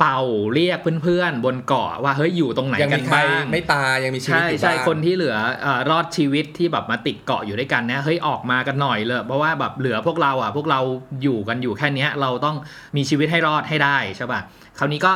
[0.00, 0.20] เป่า
[0.54, 10.80] เรียกเพื่อนๆ บนเกาะว่าเฮ้ยอยู่ตรงไหนยังกัมีนใครบ้างไม่ตายยังมีชีวิตใช่อยู่ใช่บ้างคนที่เหลือเออรอดชีวิตที่แบบมาติดเกาะอยู่ด้วยกันเนี่ยเฮ้ยออกมากันหน่อยเลยเพราะว่าแบบเหลือพวกเราอะพวกเรา
[11.22, 12.56] อยู่กันอยู่แค่เนี้ยเราต้อง
[12.96, 14.40] มีชีวิตให้รอดให้ได้ใช่ป่ะ
[14.78, 15.12] คราวนี้ก็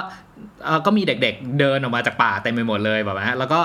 [0.64, 3.60] เอ่อก็มีเด็กๆเดินออกมาจากป่าเต็มไปหมดเลยแบบนะแล้วก็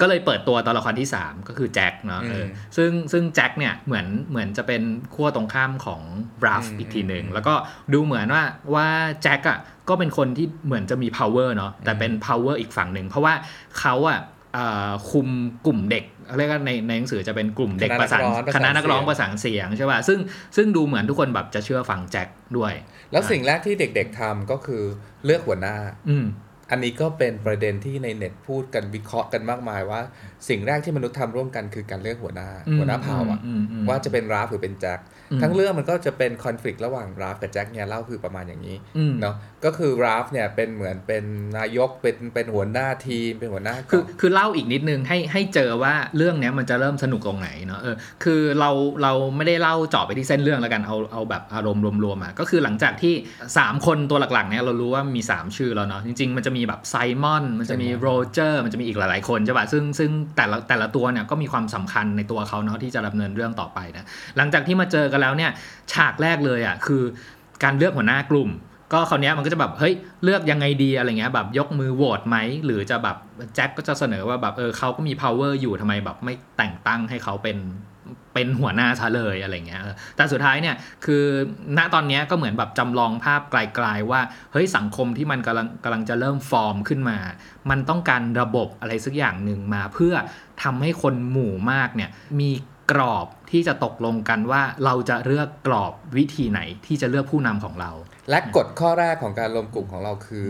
[0.00, 4.82] ก็เลยเปิดตัวตัวละครที่ 3 ก็คือแจ็คเนาะเอออืมซึ่งซึ่งแจ็คเนี่ยเหมือนเหมือนจะเป็น
[5.14, 6.02] ขั้วตรงข้ามของ
[6.42, 7.54] บราฟอืมอีกทีหนึ่งอืมแล้วก็
[7.92, 8.86] ดูเหมือนว่าว่า
[9.22, 13.34] แจ็คอะก็เป็นคนที่เหมือนจะมี power เนาะแต่เป็น power อีกฝั่งหนึ่ง เพราะว่า
[13.78, 14.18] เขาอะ
[14.54, 15.28] เอ่อคุม
[15.66, 16.04] กลุ่มเด็ก
[16.36, 20.18] เรียกว่าในในหนังสือจะเป็นกลุ่มเด็กคณะประสานนักร้องประคสานณะนักร้องเสียงประสานเสียงใช่ป่ะซึ่ง
[20.56, 22.72] ซึ่งดูเหมือนทุกคนแบบจะเชื่อฟังแจ็คด้วย
[23.12, 24.82] แล้วสิ่งแรกที่เด็ก ๆทำก็คือ
[25.24, 25.76] เลือกหัวหน้า
[26.10, 26.26] อืม
[26.70, 30.00] อันนี้ก็เป็นประเด็นที่ในเน็ตพูดกันวิเคราะห์กันมากมายว่า
[30.48, 41.24] สิ่งแรกที่มนุษย์ทำร่วมกันคือการเลือกหัวหน้าอืมหัวหน้าเผ่าอะอืมอืมว่าจะเป็นราฟหรือเป็นแจ็คอืม ทั้งเรื่องมันก็จะเป็นคอน FLICT ระหว่างราฟกับแจ็คเนี่ยเล่าคือประมาณอย่างนี้อืมเนาะก็คือราฟเนี่ยเป็นเหมือนเป็น
[41.58, 48.70] นายกเป็นเป็นหัวหน้าทีมเป็นหัวหน้าคือกองคือเล่าอีกนิดนึงให้ให้เจอว่าเรื่องเนี้ยมันจะเริ่มสนุกตรงไหนเนาะเออคือเรา
[49.02, 53.14] เราไม่ได้เล่าเจาะไปที่เส้นเรื่องแล้วกันเอาเอาแบบอารมณ์รวมๆอะก็คือหลังจากที่
[53.54, 64.04] 3 คนตัวหลักๆเนี้ยเรารู้ว่ามี 3 ชื่อแล้วเนาะจริง ๆ มันจะมีแบบไซมอนมันจะมีโรเจอร์มันจะมีอีกหลายๆคนใช่ป่ะซึ่งซึ่งแต่ละแต่ละตัวเนี่ยก็มีความสำคัญในตัวเขาเนาะที่จะดำเนินเรื่องต่อไปนะ
[64.36, 65.50] หลังจากที่มาเจอกันแล้วเนี่ย
[65.92, 67.02] ฉากแรกเลยอะคือ
[67.62, 68.50] การเลือกหัวหน้ากลุ่ม
[68.92, 73.16] ก็คราวนี้มันก็จะแบบเฮ้ยเลือกยังไงดีอะไรเงี้ยแบบยกมือโหวตไหมหรือจะแบบ
[73.54, 77.58] แจ็คก็จะเสนอว่าแบบเออเขาก็มี power อยู่ทำไมแบบไม่แต่งตั้งให้เขาเป็น
[78.34, 79.82] เป็นหัวหน้าซะเลยอะไรเงี้ย
[80.16, 81.24] แต่สุดท้ายเนี่ยคือ
[81.78, 84.20] ณตอนนี้ก็เหมือนแบบจำลองภาพไกลๆว่า
[84.52, 87.18] เฮ้ยสังคมที่มันกำลังกำลังจะเริ่มฟอร์มขึ้นมา
[87.70, 90.14] มันต้องการระบบอะไรสักอย่างหนึ่งมาเพื่อ
[90.62, 92.50] ทำให้คนหมู่มากเนี่ยมี
[92.92, 97.90] กรอบที่จะตกลงกันว่าเราจะเลือกกรอบวิธีไหนที่จะเลือกผู้นำของเรา
[98.30, 100.48] และกฎข้อแรกของการรวมกลุ่มของเราคือ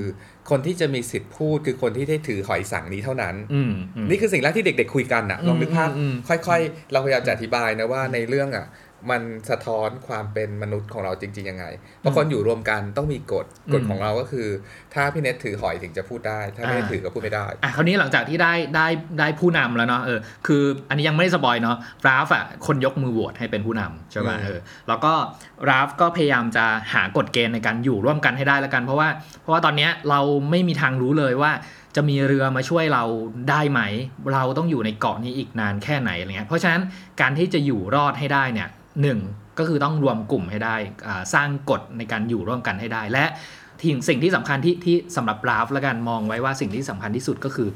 [0.51, 8.67] คนที่จะมีสิทธิ์พูดคือคนที่ได้ถือหอยสังนี้เท่านั้นอืมอืมนี่คือสิ่งแรกที่เด็ก ๆ คุยกันอะลองนึกภาพอืมอืมค่อย ๆ เราพยายามจะอธิบายนะว่าในเรื่องอะ
[9.11, 11.65] มันสะท้อนความเป็นมนุษย์ของเราจริง ๆ ยังไง
[12.01, 14.49] เพราะคนอยู่รวมกันต้องมีกฎ กฎอืมของเราก็คือ
[14.95, 18.87] ถ้าพี่เน็ตถือหอยถึงจะพูดได้ ถ้าไม่ได้อ่าถือก็พูดไม่ได้ อะคราวนี้หลังจากที่ได้ได้
[19.19, 24.59] ได้ผู้นำแล้วเนาะ เออ คืออันนี้ยังไม่ได้สปอยเนาะ ราฟอะคนยกมือโหวตให้เป็นผู้นำใช่ป่ะอืมเออ
[24.89, 25.13] แล้วก็
[25.69, 29.09] ราฟก็พยายามจะหากฎเกณฑ์ในการอยู่ร่วมกันให้ได้แล้วกัน เพราะว่า
[29.43, 31.53] เพราะว่าตอนเนี้ยเราไม่มีทางรู้เลยว่า
[31.97, 33.05] จะมีเรือมาช่วยเรา
[33.51, 33.81] ได้ไหม
[34.33, 36.83] เราต้องอยู่ในเกาะนี้อีกนานแค่ไหนอะไรเงี้ยเพราะฉะนั้น
[37.21, 38.69] การที่จะอยู่รอดให้ได้เนี่ย
[39.03, 39.19] หนึ่ง
[39.59, 43.25] ก็คือต้องรวมกลุ่มให้ได้อ่าสร้างกฎในการอยู่ร่วมกันให้ได้ และ
[43.81, 47.69] ที่สิ่งที่สำคัญที่ที่สำหรับราฟและกันมองไว้ว่าสิ่งที่สำคัญที่สุดก็คือ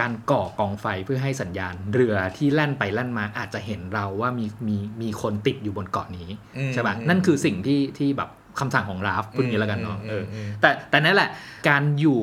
[0.00, 11.30] การก่อกองไฟเพื่อให้สัญญาณ เรือที่แล่นไปแล่นมาอาจจะเห็นเราว่ามีมีมีคนติดอยู่บนเกาะนี้อืมใช่ป่ะอืมนั่นคือสิ่งที่ที่แบบ คำสั่งของราล์ฟพูดอย่างนี้แล้วกันเนาะเอออมแต่แต่นั่นแหละ
[11.68, 12.20] การอยู่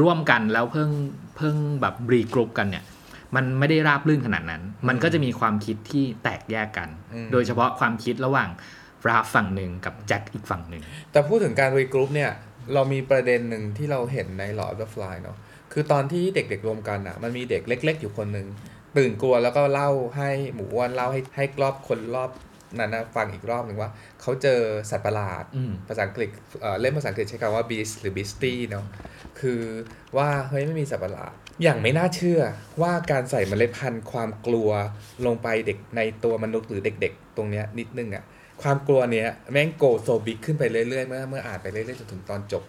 [0.00, 0.90] ร่วมกันแล้วเพิ่ง
[1.36, 2.84] เพิ่งแบบ regroup กันเนี่ย
[3.36, 8.48] มันไม่ได้ราบรื่นขนาดนั้น มันก็จะมีความคิดที่แตกแยกกันอืมโดยเฉพาะความคิดระหว่าง
[9.08, 12.32] ราล์ฟฝั่งหนึ่งกับแจ็คอีกฝั่งหนึ่ง แต่พูดถึงการ regroupเนี่ย
[12.74, 15.36] เรามีประเด็นหนึ่งที่เราเห็นใน Lord of the Fly เนาะ
[15.72, 18.46] คือตอนที่เด็กๆรวมกันอะ มันมีเด็กเล็ก ๆ อยู่คนหนึ่ง
[18.96, 22.30] ตื่นกลัวแล้วก็เล่าให้หมูอ้วนเล่าให้ให้รอบคนรอบ
[22.78, 26.30] นั้นนะฟังอีกรอบหนึ่งว่า เขาเจอสัตว์ประหลาดอืมภาษาอังกฤษ
[26.60, 28.84] เอ่อเล่มภาษาอังกฤษใช้คำว่า beast หรือ beastie เนาะ
[29.40, 29.62] คือ
[30.16, 32.40] ว่าเฮ้ยไม่มีสัตว์ประหลาด อย่างไม่น่าเชื่อ
[32.82, 34.70] ว่าการใส่เมล็ดพันธุ์ความกลัว
[35.26, 38.24] ลงไปเด็กในตัวมนุษย์หรือเด็ก ๆ ตรงเนี้ยนิดนึงอะ
[38.62, 42.62] ความกลัวเนี้ยแม่งโกโซบิกขึ้นไปเรื่อยๆเมื่อเมื่ออ่านไปเรื่อยๆจนถึงตอนจบ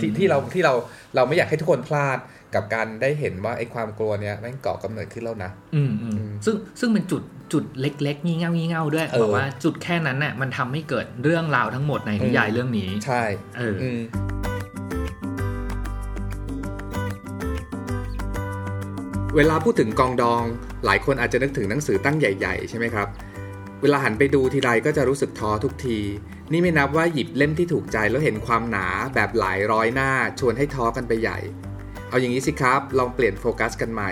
[0.00, 0.74] ที่ที่เราที่เรา
[1.14, 2.18] เราไม่อยากให้ทุกคนพลาด
[2.54, 13.22] กับการได้เห็นว่าไอ้ความกลัวเนี้ยแม่งก่อกำเนิดขึ้นแล้วนะอืมอืมอืมซึ่งซึ่งเป็นจุดจุดเล็ก ๆ งี่เง่างี่เง่าด้วยเออบอกว่าจุดแค่นั้นน่ะมันทำให้เกิดเรื่องราวทั้งหมดในนิยายเรื่องนี้ ใช่
[13.56, 14.00] เออออืม
[19.36, 20.44] เวลาพูดถึงกองดอง
[20.84, 23.08] หลายคนอาจจะนึกถึงหนังสือตั้งใหญ่ ๆ ใช่ไหมครับ
[23.82, 25.98] เวลาหันไปดูทีไรก็จะรู้สึกท้อทุกที
[26.52, 31.38] นี่ไม่นับว่าหยิบเล่มที่ถูกใจแล้วเห็นความหนาแบบหลายร้อยหน้า ชวนให้ท้อกันไปใหญ่
[32.08, 34.10] เอาอย่างนี้สิครับ ลองเปลี่ยนโฟกัสกันใหม่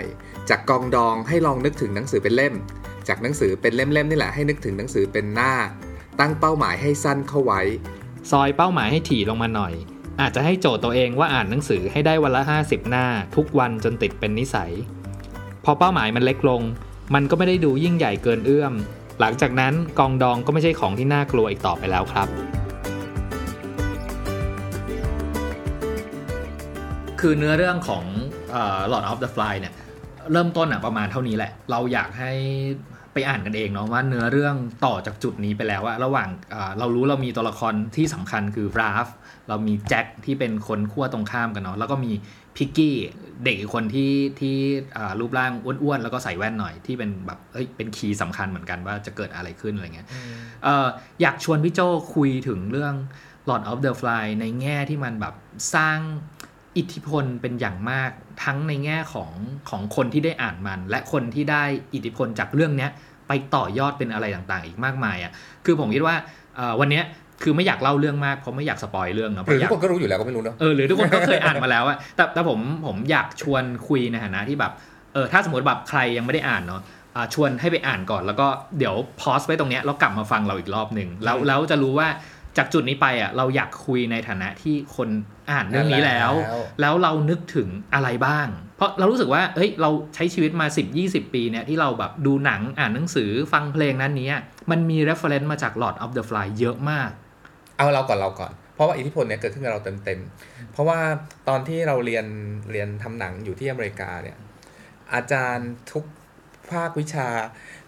[0.49, 2.53] จากกองดองให้ลองนึกถึงหนังสือเป็นเล่ม
[3.07, 5.53] จากหนังสือเป็นเล่มๆนี่แหละให้นึกถึงหนังสือเป็นหน้า
[6.19, 7.61] ตั้งเป้าหมายให้สั้นเข้าไว้
[8.31, 9.73] ซอยเป้าหมายให้ถี่ลงมาหน่อย
[10.21, 14.71] อาจจะให้โจทย์ตัวเองว่าอ่านหนังสือให้ได้วันละ 50 หน้า ทุกวันจนติดเป็นนิสัย
[15.65, 16.61] พอเป้าหมายมันเล็กลง
[17.13, 18.73] มันก็ไม่ได้ดูยิ่งใหญ่เกินเอื้อม
[19.19, 22.27] หลังจากนั้นกองดองก็ไม่ใช่ของที่น่ากลัวอีกต่อไปแล้วครับ
[27.23, 28.05] คือเนื้อเรื่องของ
[28.51, 29.73] เอ่อ Lord of the Fly เนี่ย
[30.31, 32.31] เริ่มต้นอะประมาณเท่านี้แหละ เราอยากให้
[33.13, 34.55] ไปอ่านกันเองเนาะว่าเนื้อเรื่อง
[34.85, 39.07] ต่อจากจุดนี้ไปแล้วอะระหว่างเอ่อเรารู้เรามีตัวละครที่สำคัญคือราฟ
[39.49, 42.11] เรามีแจ็คที่เป็นคนขั้วตรงข้ามกันเนาะแล้วก็มี
[42.55, 42.95] พิกกี้
[43.43, 44.57] เด็กอีกคนที่ที่
[44.97, 50.07] อ่ารูปร่างอ้วนๆแล้วก็ใส่แว่นหน่อยที่เป็นแบบเอ้ยเป็นคีย์สำคัญเหมือนกันว่าจะเกิดอะไรขึ้นอะไรเงี้ย
[50.63, 50.87] เอ่อ
[51.21, 51.79] อยากชวนพี่โจ
[52.15, 52.95] คุยถึงเรื่อง
[53.49, 55.35] Lord of the Fly ในแง่ที่มันแบบ
[55.75, 55.99] สร้าง
[56.77, 58.11] อิทธิพลเป็นอย่างมาก
[58.43, 59.31] ทั้งในแง่ของ
[59.69, 62.91] ของคนที่ได้อ่านมัน และคนที่ได้อิทธิพลจากเรื่องเนี้ย
[63.27, 65.31] ไปต่อยอดเป็นอะไรต่างๆ อีกมากมายอะ
[65.65, 66.15] คือผมคิดว่า
[66.55, 67.03] เอ่อวันเนี้ย
[67.43, 74.71] คือไม่อยากเล่าเรื่องมากเพราะไม่อยากสปอยเรื่องเนาะเพหรือราะอทุยากกคนก็รู้อยู่แล้วก็ไม่รู้เนอะเออหรือทุกคนก็เคยอ่านมาแล้วอะแต่แต่ผมผมอยากชวนคุยในฐานะที่แบบ
[75.13, 76.81] เออถ้าสมมติแบบใครยังไม่ได้อ่านเนาะ
[77.15, 82.07] อ่าชวนให้ไปอ่านก่อนแล้วก็เดี๋ยวพอสไว้ตรงเนี้ยแล้วกลับมาฟังเราอีกรอบหนึ่งแล้วแล้วจะรู้ว่า
[82.57, 85.09] จากจุดนี้ไปอะเราอยากคุยในฐานะที่คน
[85.51, 90.67] อ่านเรื่องนี้แล้วแล้ว แล้วเรานึกถึงอะไรบ้าง เพราะเรารู้สึกว่าเฮ้ยเราใช้ชีวิตมา
[90.99, 94.29] 10-20 ปีเนี่ยที่เราแบบดูหนังอ่านหนังสือฟังเพลงนั้นนี้
[94.71, 97.09] มันมี reference มาจาก Lord of the Fly เยอะมาก
[97.77, 100.99] เอาเราก่อนเราก่อนเพราะว่าอิทธิพลเนี่ยเกิดขึ้นกับเราเต็มๆ เพราะว่า
[101.47, 102.25] ตอนที่เราเรียน
[102.71, 104.37] เรียนทำหนังอยู่ที่อเมริกาเนี่ย
[105.13, 106.05] อาจารย์ทุก
[106.71, 107.29] ภาควิชา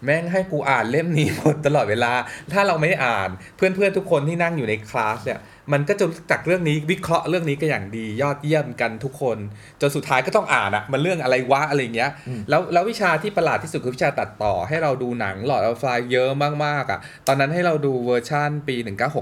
[0.04, 2.14] แม่งให้กูอ่านเล่มนี้หมดตลอดเวลา
[2.54, 5.40] ถ้าเราไม่ได้อ่านเพื่อนๆทุกคนที่นั่งอยู่ในคลาสเนี่ย
[5.74, 9.38] มันก็จะรู้จักเรื่องนี้วิเคราะห์เรื่องนี้ก็อย่างดียอดเยี่ยมกันทุกคน
[9.82, 12.12] จนสุดท้ายก็ต้องอ่านอะมันเรื่องอะไรวะอะไรเงี้ย
[12.50, 16.30] แล้วแล้ววิชาที่ประหลาดที่สุดคือวิชาตัดต่อ ให้เราดูหนัง Lord of the Flies เยอะ
[16.66, 18.76] มากๆอะตอนนั้นให้เราดูเวอร์ชั่นปี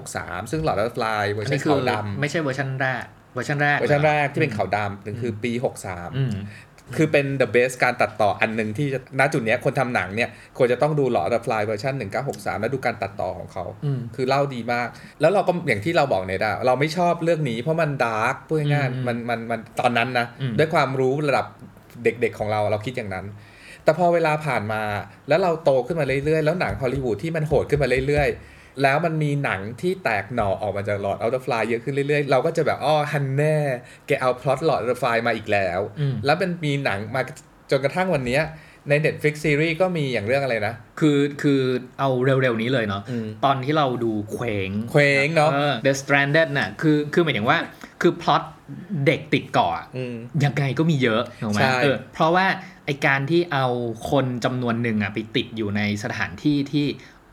[0.04, 5.52] 1963 ซึ่ง Lord of the Flies เวอร์ชันนี้คือขาวดำไม่ใช่เวอร์ชันแรกเวอร์ชันแรกเวอร์ชันหแรกที่เป็นขาวดำนั่นคือปี
[6.18, 6.34] อืม
[6.73, 11.94] 63 คือเป็น the best การตัดต่ออันหนึ่งที่จะณจุดเนี้ยคนทำหนังเนี่ย ควรจะต้องดู Lord of the Flies เวอร์ชัน
[12.28, 14.88] 1963 แล้วดูการตัดต่อของเขาอืมคือเล่าดีมาก
[15.22, 21.46] แล้วเราก็อย่างที่เราบอกเนี่ยอะเราไม่ชอบเรื่องนี้เพราะมัน dark พูดง่ายอืมๆมันมันมันตอนนั้นนะอืมด้วยความรู้ระดับ
[22.04, 23.26] เด็กๆของเราเราคิดอย่างนั้น
[23.84, 24.82] แต่พอเวลาผ่านมา
[25.28, 33.58] แล้วเราโตขึ้นมาเรื่อยๆ แล้วหนังฮอลลีวูดที่มันโหดขึ้นมาเรื่อยๆ แล้วมันมีหนังที่แตกหน่อออกมาจาก Lord of the Flies เยอะขึ้นเรื่อยๆ เราก็จะแบบอ้อฮันแน่
[34.08, 37.22] แกเอาพล็อต Lord of the Flies มาอีกแล้วอืมแล้วมันมีหนังมา
[37.72, 38.44] จนกระทั่งวันเนี้ย
[38.90, 41.62] ใน Netflix ซีรีส์ก็มีอย่างเรื่องอะไรนะ คือคือ
[42.00, 47.58] เอาเร็วๆนี้เลยเนาะอืมตอนที่เราดูเคว้งเคว้งเนาะออ The Stranded น่ะคือคือหมายถึงว่า
[48.02, 48.44] คือพล็อต
[49.06, 52.46] เด็กติดเกาะอืมยังไงก็มีเยอะถูกไหมใช่เออเพราะว่า
[52.86, 53.68] ไอการที่เอา
[54.12, 56.86] คนจำนวนหนึ่งอะไปติดอยู่ในสถานที่ที่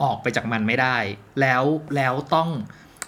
[0.02, 0.96] ออกไปจากมันไม่ได้
[1.40, 1.64] แล้ว
[1.96, 2.48] แล้วต้อง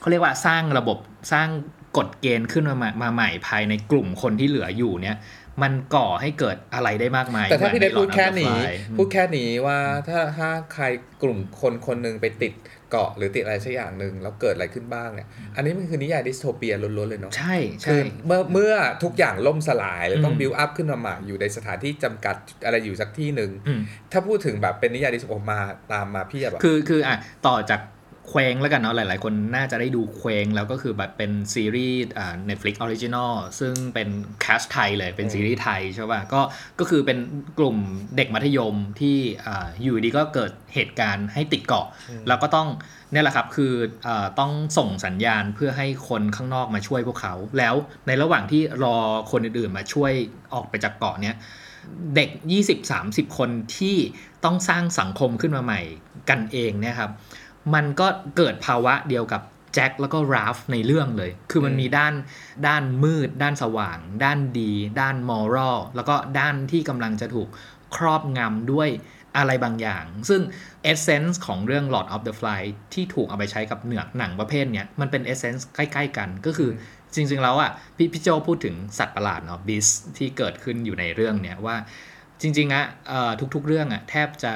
[0.00, 0.98] เขาเรียกว่าสร้างระบบ
[1.32, 1.48] สร้าง
[1.96, 5.16] กฎเกณฑ์ขึ้นมาใหม่มาใหม่ภายในกลุ่มคนที่เหลืออยู่เนี่ย
[5.62, 9.78] มันก่อให้เกิดอะไรได้มากมาย แต่ถ้าพี่ได้หมืพูอนดในแค่ Lord of the นี้ Fly อืมพูดแค่นี้ว่า
[10.08, 10.84] ถ้าถ้าใคร
[11.22, 12.52] กลุ่มคนคนหนึ่งไปติด
[12.92, 23.80] เกาะหรือติดอะไรสักอย่างหนึ่งแล้วเกิดอะไรขึ้นบ้างเนี่ยอันนี้มันคือนิยายดิสโทเปียล้วนๆเลยเนาะใช่คืใช่เมื่อเมื่อทุกอย่างล่มสลายแล้วต้องอืมบิวอัพขึ้นมาใหม่อยู่ในสถานที่จำกัดอะไรอยู่สักที่หนึ่งอืม
[24.12, 25.60] ถ้าพูดถึงแบบเป็นนิยายดิสโทมา
[25.92, 27.80] ตามมาพี่แบบคือคืออะต่อจาก
[28.28, 34.08] เคว้งแล้วกันเนาะหลาย ๆ คนน่าจะได้ดูเคว้งแล้วก็คือแบบเป็นซีรีส์อ่า Netflix Original ซึ่งเป็น
[34.40, 36.40] cast ไทยเลยเป็นซีรีส์ไทยใช่ป่ะก็
[36.78, 37.18] ก็คือเป็น
[37.58, 37.76] กลุ่ม
[38.16, 41.86] เด็กมัธยมที่อ่าอยู่ดีก็เกิดเหตุการณ์ให้ติดเกาะ
[42.28, 42.68] แล้วก็ต้อง
[43.12, 43.72] เนี่ยแหละครับคือ
[44.06, 47.74] อาต้องส่งสัญญาณเพื่อให้คนข้างนอกมาช่วยพวกเขา แล้ว
[48.06, 48.96] ในระหว่างที่รอ
[49.30, 50.12] คนอื่น ๆ มาช่วย
[50.54, 51.36] ออกไปจากเกาะเนี้ย
[52.16, 52.30] เด็ก
[52.82, 53.96] 20-30 คนที่
[54.44, 55.80] ต้องสร้างสังคมขึ้นมาใหม่
[56.30, 57.10] กันเองเนี่ยครับ
[57.74, 59.42] มันก็เกิดภาวะเดียวกับ
[59.74, 62.14] แจ็คแล้วก็ราฟในเรื่องเลย คือมันมีด้าน
[62.66, 67.48] ด้านมืด ด้านสว่าง ด้านดี ด้านมอรัลแล้วก็ด้านที่กำลังจะถูก
[67.96, 68.88] ครอบงำด้วย
[69.36, 70.40] อะไรบางอย่าง ซึ่ง
[70.82, 72.62] เอเซนส์ของเรื่อง Lord of the Fly
[72.94, 76.70] ที่ถูกเอาไปใช้กับเนื้อหนังประเภทเนี้ยมันเป็นเอเซนส์ใกล้ ๆ กันก็คือ
[77.14, 79.86] จริง ๆ แล้วอะพี่พี่โจพูดถึงสัตว์ประหลาดเนาะบิส
[80.18, 81.76] ที่เกิดขึ้นอยู่ในเรื่องเนี้ยว่า
[82.42, 84.54] จจริงๆอะเอ่อทุกๆ เรื่องอะแทบจะ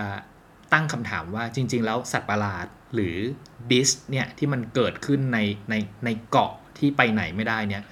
[0.72, 3.16] ตั้งคำถามว่าจริง ๆ แล้วสัตว์ประหลาด หรือ
[3.70, 5.38] บิสเนี่ยที่มันเกิดขึ้นใน
[5.70, 7.82] ในในเกาะที่ไปไหนไม่ได้เนี่ย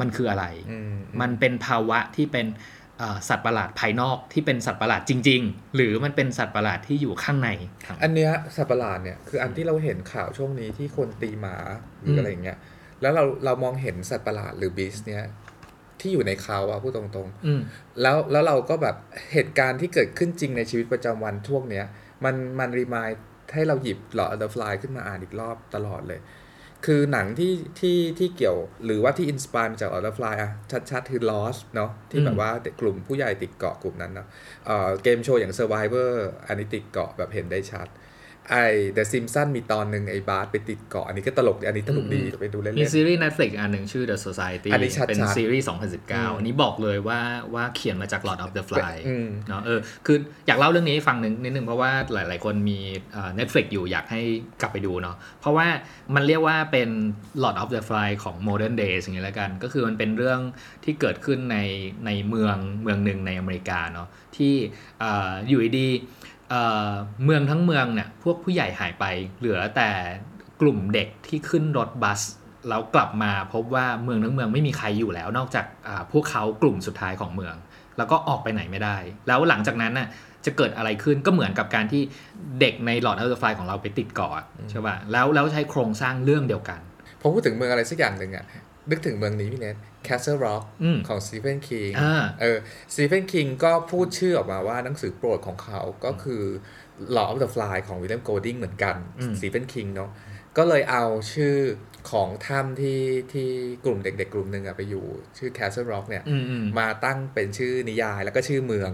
[0.00, 2.46] มันคืออะไรอืมมันเป็นภาวะที่เป็น
[2.98, 7.48] เอ่อสัตว์ประหลาดภายนอกที่เป็นสัตว์ประหลาดจริง ๆ หรือมันเป็นสัตว์ประหลาดที่อยู่ข้างใน
[7.86, 11.56] ครับอันเนี้ยสัตว์ประหลาดเนี่ยคืออันที่เราเห็นข่าวช่วงนี้ที่คนตีหมา
[12.00, 12.58] หรือมอะไรอย่างเงี้ย
[13.00, 15.22] แล้วเราเรามองเห็นสัตว์ประหลาดหรือบีสเนี่ย
[16.00, 18.96] ที่อยู่ในเขาอะพูดตรงอืมๆแล้วแล้วเราก็แบบ
[19.32, 21.84] เหตุการณ์ที่เกิดขึ้นจริงในชีวิตประจำวันช่วงเนี้ย
[22.24, 23.10] มันมันรีมาย
[23.54, 26.20] ให้เราหยิบหลอด The Fly ขึ้นมาอ่านอีกรอบตลอดเลย
[26.86, 30.50] คือหนังที่ที่ที่เกี่ยวหรือว่าที่อินสปายมาจาก Lord of the Fly อะ
[30.90, 34.26] ชัดๆ คือ Lost เนาะที่แบบว่าเด็กกลุ่มผู้ใหญ่ติดเกาะกลุ่มนั้นเนาะ
[34.66, 36.12] เอ่อเกมโชว์อย่าง Survivor
[36.46, 37.88] อันนี้ติดเกาะแบบเห็นได้ชัด
[38.50, 38.64] ไอ้
[38.96, 47.20] The Simpsons มีตอนหนึ่งไอ้บาร์ไปติดเกาะอันนี้ก็ตลกดีอันนี้ตลกดีอืมไปดูเล่มีนซีรีส์ Netflix อันหนึ่งชื่อ The Society อันนี้ชัดๆเป็นซีรีส์อืม2019 อันนี้บอกเลยว่า
[47.54, 52.78] ว่าเขียนมาจาก Lord of the ๆ Fly อืมเนาะเออคืออยากเล่าเรื่องนี้ให้ฟังหนึ่งนิดนึงเพราะว่าหลาย ๆ คนมี
[53.12, 54.20] เอ่อ Netflix อยู่อยากให้
[54.60, 55.66] กลับไปดูเนาะเพราะว่า
[56.14, 56.90] มันเรียกว่าเป็น
[57.42, 60.40] Lord of the Fly ของ Modern Days อย่างนี้แล้วกัน ก็คือมันเป็นเรื่อง
[60.84, 61.58] ที่เกิดขึ้นใน
[62.06, 64.54] ในเมืองเมืองหนึ่งในอเมริกาเนาะที่
[65.00, 66.90] เอ่ออยู่ดีๆ เอ่อ
[67.24, 69.04] เมืองทั้งเมืองเนี่ยพวกผู้ใหญ่หายไป
[69.38, 69.90] เหลือแต่
[70.60, 72.20] กลุ่มเด็กที่ขึ้นรถบัส
[72.68, 77.54] แล้วกลับมาพบว่าเมืองทั้งเมืองไม่มีใครอยู่แล้ว นอกจากอ่าพวกเขากลุ่มสุดท้ายของเมือง
[77.98, 78.96] แล้วก็ออกไปไหนไม่ได้
[79.28, 80.08] แล้วหลังจากนั้นน่ะ
[80.44, 82.02] จะเกิดอะไรขึ้นก็เหมือนกับการที่
[82.60, 86.80] เด็กในหลอดอัลเทอร์ไฟของเราไปติดเกาะใช่ป่ะแล้วแล้วใช้โครงสร้างเรื่องเดียวกัน
[87.20, 88.44] พอพูดถึงเมืองอะไรสักอย่างหนึ่งอะ
[88.90, 89.76] นึกถึงเมืองนี้พี่เนท
[90.08, 92.58] Castle Rock อืมของ Stephen King อ่าเออ
[92.92, 96.42] Stephen King ก็พูดชื่อออกมาว่าหนังสือโปรดของเขาก็คือ
[97.16, 100.10] Law of the Fly ของ William Golding เหมือนกันอืม Stephen King เนาะ
[100.56, 101.54] ก็เลยเอาชื่อ
[102.10, 103.00] ของถ้ำที่
[103.32, 103.48] ที่
[103.84, 105.04] กลุ่มเด็กๆ กลุ่มหนึ่งอะไปอยู่
[105.38, 108.92] ชื่อ Castle Rock เนี่ยอืมอืมมาตั้งเป็นชื่อนิยายแล้วก็ชื่อเมือง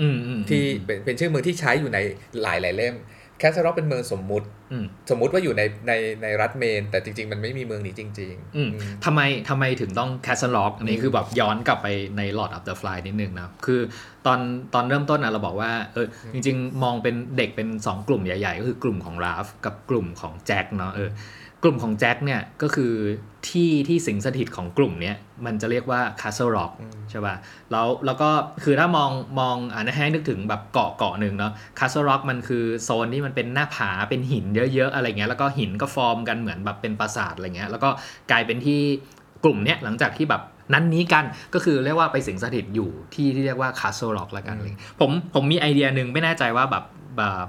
[0.00, 1.98] อืมอืมที่เป็นเป็นชื่อเมืองที่ใช้อยู่ใน
[2.42, 2.94] หลายหลายๆเล่ม
[3.42, 13.80] Castle Rock เป็นเมืองสมมุติอืมสมมุติว่าอยู่ในในในรัฐเมน แต่จริง ๆ มันไม่มีเมืองนี้จริงอืมอืมทำไมทำไมถึงต้อง Castle Rock อันนี้คือแบบย้อนกลับไปใน Lord of the Fly นิดนึงนะ คือ
[14.26, 14.38] ตอน
[14.74, 21.10] ตอนเริ่มต้นนะเราบอกว่าเออจริง ๆ มองเป็นเด็กเป็น 2 กลุ่มใหญ่ ๆ ก็คือกลุ่มของราฟกับกลุ่มของแจ็คเนาะเออ
[21.62, 22.92] กลุ่มของแจ็คเนี่ยก็คือ
[23.48, 26.72] ที่ที่สิงสถิตของกลุ่มเนี้ยมันจะเรียกว่า Castle Rock
[27.10, 27.34] ใช่ป่ะ
[27.70, 28.30] แล้วแล้วก็
[28.64, 34.44] คือถ้ามองมองอ่าให้นึกถึงแบบเกาะเกาะหนึ่งเนาะ Castle Rock มันคือโซนที่มันเป็นหน้าผาเป็นหิน
[34.74, 37.90] เยอะๆอะไรเงี้ยแล้วก็หินก็ฟอร์มกันเหมือนแบบเป็นปราสาทอะไรเงี้ยแล้วก็
[38.30, 38.80] กลายเป็นที่
[39.44, 46.84] กลุ่มเนี้ยหลังจากที่แบบนั้นนี้กันก็คือเรียกว่าไปสิงสถิตอยู่ที่ที่เรียกว่า Castle Rock ละกันอะไรเงี้ยผมผมมีไอเดียหนึ่งไม่แน่ใจว่าแบบแบบ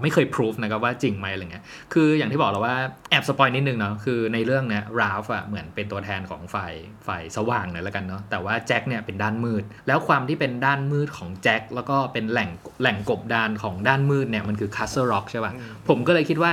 [0.01, 2.75] ไม่เคยพิสูจนะครับว่าจริงไหมอะไรเงี้ย คืออย่างที่บอกเราว่า
[3.09, 6.73] แอบ spoil นิดนึงเนาะ คือในเรื่องเนี้ยราฟอะเหมือนเป็นตัวแทนของฝ่าย
[7.07, 12.49] ฝ่ายสว่างหน่อยแล้วกันเนาะ แต่ว่าแจ็คเนี่ยเป็นด้านมืด แล้วความที่เป็นด้านมืดของแจ็คแล้วก็เป็นแหล่ง
[12.81, 15.53] แหล่งกบดานของด้านมืดเนี่ยมันคือ Castle Rock ใช่ป่ะ
[15.87, 16.51] ผมก็เลยคิดว่า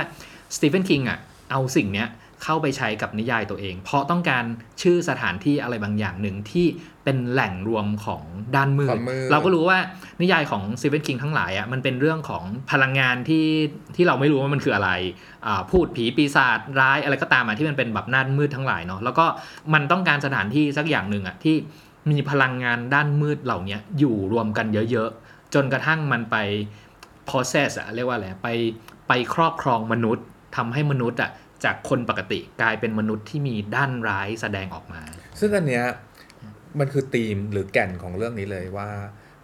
[0.55, 1.19] สตีเฟนคิงอะ
[1.51, 2.07] เอาสิ่งเนี้ย
[2.43, 4.43] เข้าไปใช้กับนิยายตัวเอง เพราะต้องการ
[4.81, 6.65] ชื่อสถานที่อะไรบางอย่างหนึ่งที่
[7.03, 8.23] เป็นแหล่งรวมของ
[8.55, 9.79] ด้านมืคดวามมืดเราก็รู้ว่า
[10.21, 13.47] นิยายของซีเ e นคิงทั้งหลายอะมันเป็นเรื่องของพลังงานที่
[13.95, 14.89] ที่เราไม่รู้ว่ามันคืออะไร
[15.45, 19.25] อ่าพูดผีปีศาจร้ายอะไรก็ตามมาที่มันเป็นแบบด้านมืดทั้งหลายเนาะแล้วก็
[19.73, 21.55] มันต้องการสถานที่สักอย่างหนึ่งอะที่
[22.11, 26.35] มีพลังงานด้านมืดเหล่านี้อยู่รวมกันเยอะๆ จนกระทั่งมันไป
[27.29, 28.49] process อะเรียกว่าอะไรไป
[29.07, 30.25] ไปครอบครองมนุษย์
[30.55, 31.31] ทำให้มนุษย์อะ
[31.65, 35.01] จากคนปกติกลายเป็นมนุษย์ที่มีด้านร้ายแสดงออกมา
[35.39, 35.85] ซึ่งอันเนี้ย
[36.79, 38.89] มันคือธีมหรือแก่นของเรื่องนี้เลยว่า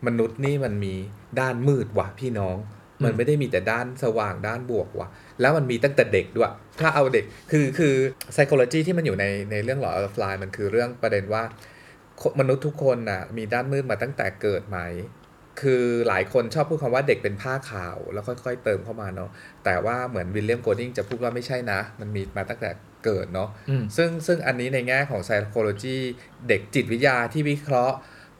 [0.08, 0.94] มนุษย์นี่มันมี
[1.40, 2.58] ด้านมืดว่ะพี่น้อง
[3.04, 5.08] มันไม่ได้มีแต่ด้านสว่างด้านบวกว่ะ
[5.42, 7.94] แล้วมันมีตั้งแต่เด็กด้วย ถ้าเอาเด็กคือคือ
[8.34, 11.44] psychology ที่มันอยู่ในในเรื่องหลอดฟลายมันคือเรื่องประเด็นว่า
[12.40, 14.80] มนุษย์ทุกคนน่ะมีด้านมืดมาตั้งแต่เกิดไหม
[15.62, 19.30] คือหลายคนชอบพูดคำว่าเด็กเป็นผ้าขาวแล้วค่อยๆเติมเข้ามาเนาะ
[19.66, 22.72] แต่ว่าเหมือนวิลเลียมโกลดิงจะพูดว่าไม่ใช่นะ มันมีมาตั้งแต่
[23.06, 25.98] เกิดเนาะอืมซึ่งซึ่งอันนี้ในแง่ของ psychology
[26.48, 27.96] เด็กจิตวิทยาที่วิเคราะห์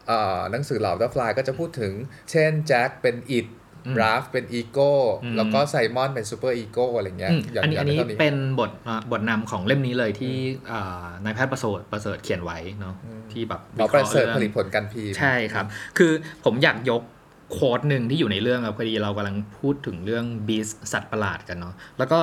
[0.06, 1.92] เอ่อหนังสือเหล่าดัฟลายก็จะพูดถึง
[2.30, 3.46] เช่นแจ็คเป็นอิด
[3.88, 4.90] อืมราฟเป็นอีโก้
[5.24, 10.34] อืมแล้วก็ไซมอนเป็นซูเปอร์อีโก้อะไรเงี้ยอืมย่างอันนี้ย่าอังนนี้ท่าเป็นบทอ่าบทนำของเล่มนี้เลยที่
[10.70, 12.94] อ่านายแพทย์ประเสริฐประเสริฐเขียนไว้เนาะ
[13.32, 15.66] ที่แบบหมอประเสริฐวิผคาะห์ลิตผลการพิมพ์ใช่ครับ
[15.98, 16.12] คือ
[16.44, 17.02] ผมอยากยก
[17.52, 22.18] โค้ดหนึ่งที่อยู่ในเรื่องครับพอดีเรากำลังพูดถึงเรื่องบีสสัตว์ประหลาดกันเนาะแล้วก็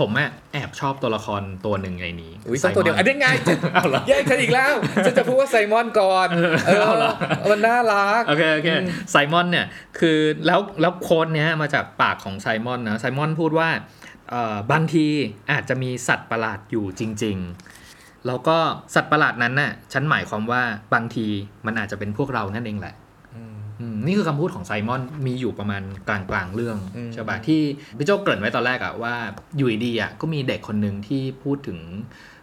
[0.00, 3.28] ผมอะแอบชอบตัวละครตัวหนึ่งในนี้อุ้ยต้องตัวเดียวอันนี้ไง
[3.74, 4.72] เอาเหรอแย่งฉันอีกแล้ว
[5.04, 6.28] ฉันจะพูดว่าไซมอนก่อน
[6.66, 7.12] เออเอาเหรอ
[7.50, 8.68] มันน่ารักโอเคโอเค
[9.10, 9.66] ไซมอนเนี่ย
[9.98, 13.68] คือแล้วแล้วโค้ดเนี้ยมาจากปากของไซมอนนะไซมอนพูดว่า
[14.30, 15.06] เอ่อบางที
[15.52, 17.36] อาจจะมีสัตว์ประหลาดอยู่จริง
[17.82, 18.56] ๆ แล้วก็
[18.94, 20.62] สัตว์ประหลาดนั้นน่ะฉันหมายความว่า
[20.94, 21.26] บางที
[21.66, 23.07] มันอาจจะเป็นพวกเรานั่นเองแหละอืมอืม
[24.06, 27.60] นี่คือคำพูดของไซมอนมีอยู่ประมาณกลางกลางๆเรื่องอืมใช่ปะที่
[27.98, 29.14] พี่โจเกริ่นไว้ตอนแรกอะว่า
[29.56, 31.80] อยู่ดีๆอะก็มีเด็กคนหนึ่งที่พูดถึง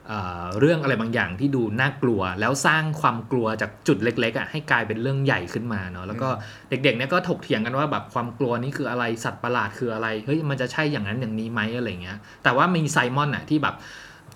[0.07, 6.29] เอ่อเรื่องอะไรบางอย่างที่ดูน่ากลัว แล้วสร้างความกลัวจากจุดเล็กๆอะให้กลายเป็นเรื่องใหญ่ขึ้นมาเนาะแล้วก็
[6.69, 13.75] เด็กๆเนี่ยก็ถกเถียงกันว่าแบบความกลัวนี่คืออะไรสัตว์ประหลาดคืออะไรเฮ้ยมันจะใช่อย่างนั้นอย่างนี้ไหมอะไรเงี้ยแต่ว่ามีไซมอนอะที่แบบ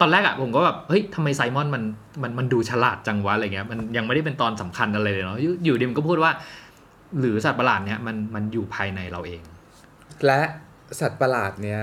[0.01, 1.83] ตอนแรกอะผมก็แบบเฮ้ยทำไมไซมอนมัน
[2.21, 6.31] มันมันดูฉลาดจังวะอะไรเงี้ยมันยังไม่ได้เป็นตอนสำคัญอะไรเลยเนาะอยู่อยู่ดีมันก็พูดว่า
[7.19, 9.41] หรือสัตว์ประหลาดเนี้ยมันมันอยู่ภายในเราเอง
[10.25, 10.41] และ
[10.99, 11.81] สัตว์ประหลาดเนี้ย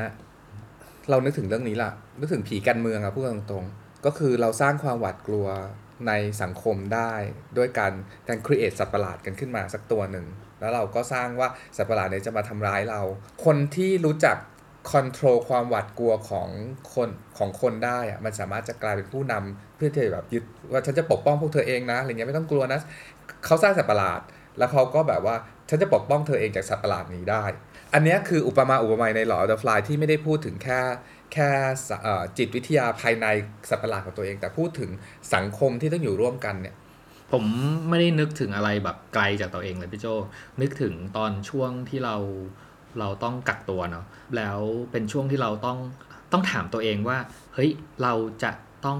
[1.10, 5.46] เรานึกถึงเรื่องนี้ล่ะ นึกถึงผีกันเมืองอะพูดกันตรงๆ ก็คือเราสร้างความหวาดกลัว
[6.08, 6.12] ใน
[6.42, 7.12] สังคมได้
[7.56, 7.92] ด้วยการ
[8.28, 10.26] การ create สัตว์ประหลาดกันขึ้นมาสักตัวหนึ่ง
[10.60, 13.00] แล้วเราก็สร้างว่าสัตว์ประหลาดเนี้ยจะมาทำร้ายเรา
[13.44, 14.36] คนที่รู้จัก
[14.92, 16.48] control ความหวาดกลัวของ
[16.94, 17.08] คน
[17.38, 22.78] ของคนได้อะมันสามารถจะกลายเป็นผู้นำเพื่อที่แบบยึดว่าฉันจะปกป้องพวกเธอเองนะอะไรเงี้ยไม่ต้องกลัวนะ
[23.46, 24.20] เขาสร้างสัตว์ประหลาด
[24.58, 25.36] แล้วเขาก็แบบว่า
[25.68, 27.44] ฉันจะปกป้องเธอเองจากสัตว์ประหลาดนี้ได้
[27.94, 30.80] อันนี้คืออุปมาอุปไมยในหลอดฟลายที่ไม่ได้พูดถึงแค่
[31.32, 31.50] แค่
[32.38, 33.26] จิตวิทยาภายใน
[33.68, 34.90] สัตว์ประหลาดของตัวเอง แต่พูดถึง
[35.34, 36.74] สังคมที่ต้องอยู่ร่วมกันเนี่ย
[37.32, 37.44] ผม
[37.88, 40.06] ไม่ได้นึกถึงอะไรแบบไกลจากตัวเองเลยพี่โจ
[40.60, 42.16] นึกถึงตอนช่วงที่เรา
[42.98, 44.04] เราต้องกักตัวเนาะ
[44.36, 44.58] แล้ว
[44.90, 45.78] เป็นช่วงที่เราต้อง
[46.32, 47.18] ต้องถามตัวเองว่า
[47.54, 47.70] เฮ้ย
[48.02, 48.50] เราจะ
[48.86, 48.98] ต้อง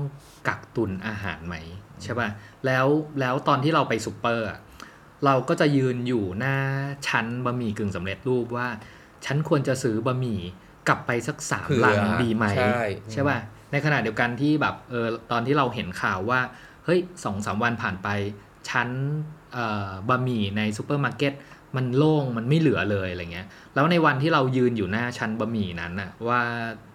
[0.49, 1.57] กักตุนอาหารไหม
[2.03, 2.29] ใช่ป่ะ
[2.67, 2.87] แล้ว
[3.21, 4.47] แล้วตอนที่เราไปซูเปอร์
[5.25, 6.57] เราก็จะยืนอยู่หน้า
[7.09, 8.69] ชั้นบะหมี่กึ่งสำเร็จรูปว่า
[9.25, 10.41] ฉันควรจะซื้อบะหมี่
[10.89, 12.81] กลับไปสักสามเผื่อลังดีไหมใช่
[13.13, 13.39] ใช่ป่ะ
[13.73, 16.41] ในขณะเดียวกันที่แบบเออตอนที่เราเห็นข่าวว่า
[16.85, 18.09] เฮ้ยสองสามวันผ่านไป
[18.69, 18.89] ชั้น
[19.53, 21.33] เอ่อบะหมี่ในซูเปอร์มาร์เก็ต
[21.77, 26.41] มันโล่งมันไม่เหลือเลยอะไรเงี้ย แล้วในวันที่เรายืนอยู่หน้าชั้นบะหมี่นั้นน่ะว่า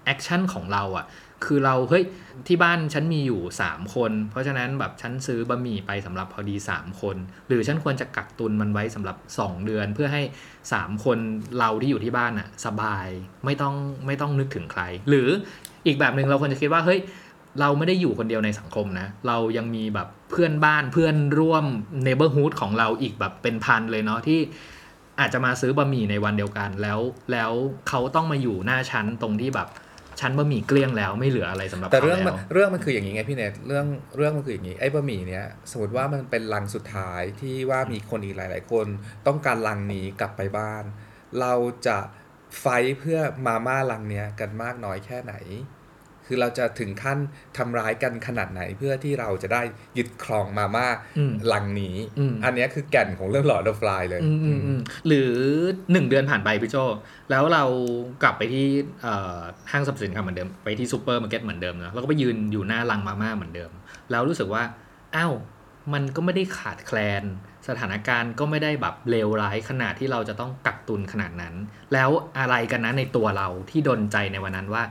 [0.06, 1.06] แอคชั่นของเราอะ
[1.46, 2.04] คือเราเฮ้ย
[2.48, 7.16] ที่บ้านฉันมีอยู่ 3 คน เพราะฉะนั้นแบบฉันซื้อบะหมี่ไปสำหรับพอดี 3 คน
[7.48, 10.22] หรือฉันควรจะกักตุนมันไว้สำหรับ 2 เดือน เพื่อให้
[10.64, 11.18] 3 คน
[11.60, 13.08] เราที่อยู่ที่บ้านอะสบาย
[13.46, 13.76] ไม่ต้อง
[14.06, 15.30] ไม่ต้องนึกถึงใคร หรือ
[15.86, 17.00] อีกแบบหนึ่งเราควรจะคิดว่าเฮ้ย
[17.60, 21.66] เราไม่ได้อยู่คนเดียวในสังคมนะ เรายังมีแบบเพื่อนบ้านเพื่อนร่วม
[22.06, 24.40] neighborhood ของเราอีกแบบเป็นพันเลยเนาะที่
[25.20, 27.00] อาจจะมาซื้อบะหมี่ในวันเดียวกันแล้ว
[27.32, 27.52] แล้ว
[27.90, 29.68] เขาต้องมาอยู่หน้าชั้นตรงที่แบบ
[30.22, 33.86] ชั้นบะหมี่เกลี้ยงแล้วไม่เหลืออะไรสำหรับแต่เขาเรื่องมันแล้วเรื่องมันคืออย่างนี้ไงพี่เนทเรื่อง
[34.18, 38.88] เรื่องมันคืออย่างนี้ไอ้บะหมี่เนี้ยสมมติว่ามันเป็นลังสุดท้ายที่ว่ามีคนอีกหลาย ๆ คน
[39.28, 40.84] ต้องการลังนี้กลับไปบ้าน
[41.40, 41.54] เรา
[41.88, 41.98] จะ
[42.60, 45.34] ไฟท์เพื่อมาม่าลังเนี้ยกันมากน้อยแค่ไหน
[46.28, 47.18] คือเราจะถึงขั้น
[47.58, 49.62] ทำร้ายกันขนาดไหนเพื่อที่เราจะได้
[49.98, 55.32] ยึดครองมาม่าอืมลังนี้อืมอันเนี้ยคือแก่นของเรื่อง Lord of the Flies เลยอืมอืมอืมหรือ
[55.92, 56.78] หนึ่งเดือนผ่านไปพี่โจ
[57.32, 57.64] แล้วเรา
[58.24, 58.66] กลับไปที่
[59.02, 59.38] เอ่อ
[59.72, 63.72] ห้างสรรพสินค้าเหมือนเดิม ไปที่ซูเปอร์มาร์เก็ตเหมือนเดิมนะแล้วก็ไปยืนอยู่หน้าลังมาม่าเหมือนเดิม
[64.12, 64.64] แล้วรู้สึกว่า
[65.16, 65.34] อ้าว
[65.94, 67.24] มันก็ไม่ได้ขาดแคลน
[67.68, 71.56] สถานการณ์ก็ไม่ได้แบบเลวร้ายขนาดที่เราจะต้องกักตุนขนาดนั้น
[71.94, 74.84] แล้วอะไรกันนะในตัวเราที่ดลใจในวันนั้นว่า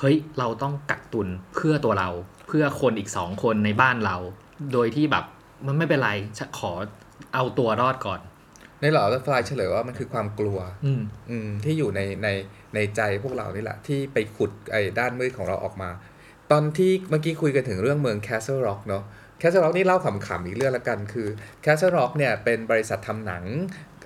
[0.00, 2.10] เฮ้ยเราต้องกักตุนเพื่อตัวเรา
[2.48, 4.16] เพื่อคนอีกสองคนในบ้านเรา
[4.72, 5.24] โดยที่แบบ
[5.66, 6.72] มันไม่เป็นไรฉันขอ
[7.34, 8.20] เอาตัวรอดก่อน
[8.80, 12.28] ใน Lord of the Flies เฉลยว่ามันคือความกลัว อืมอืมที่อยู่ในใน
[12.74, 15.90] ในใจพวกเรานี่แหละ ที่ไปขุดไอ้ด้านมืดของเราออกมา
[16.50, 19.04] ตอนที่เมื่อกี้คุยกันถึงเรื่องเมือง Castle Rock เนาะ
[19.40, 21.28] Castle Rock นี่เล่าขำๆอีกเรื่องละกันคือ
[21.64, 23.44] Castle Rock เนี่ยเป็นบริษัททำหนัง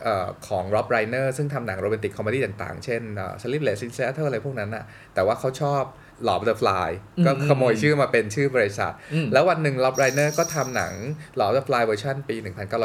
[0.04, 3.02] เอ่อของ Rob Reiner ซึ่งทำหนัง romantic comedy ต่างๆ เช่น
[3.42, 5.84] Sleepless in Seattle อะไรพวกนั้นอะแต่ว่าเขาชอบ
[6.24, 6.88] หลอ b เ e อ f ฟลาย
[7.26, 10.92] ก็อืมขโมยชื่อมาเป็นชื่อบริษัทอืมแล้ววันหนึ่ง Rob Reiner ก็ทำหนัง
[11.36, 12.36] หลอ b เ e อ f ฟลายเวอร์ชันปี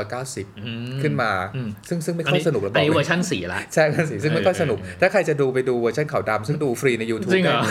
[0.01, 7.61] 1990อืมขึ้นมาอืมซึ่งซึ่งไม่ค่อยสนุกเลยบอัอนกนี้เลเวอยร์ชันสี่ละใช่ครับสิซึ่งไม่ค่อยสนุกเออเออถ้าใครจะดูไปดูเวอร์ชันขาวดำซึ่งดูฟรีใน YouTube จริงเหรอ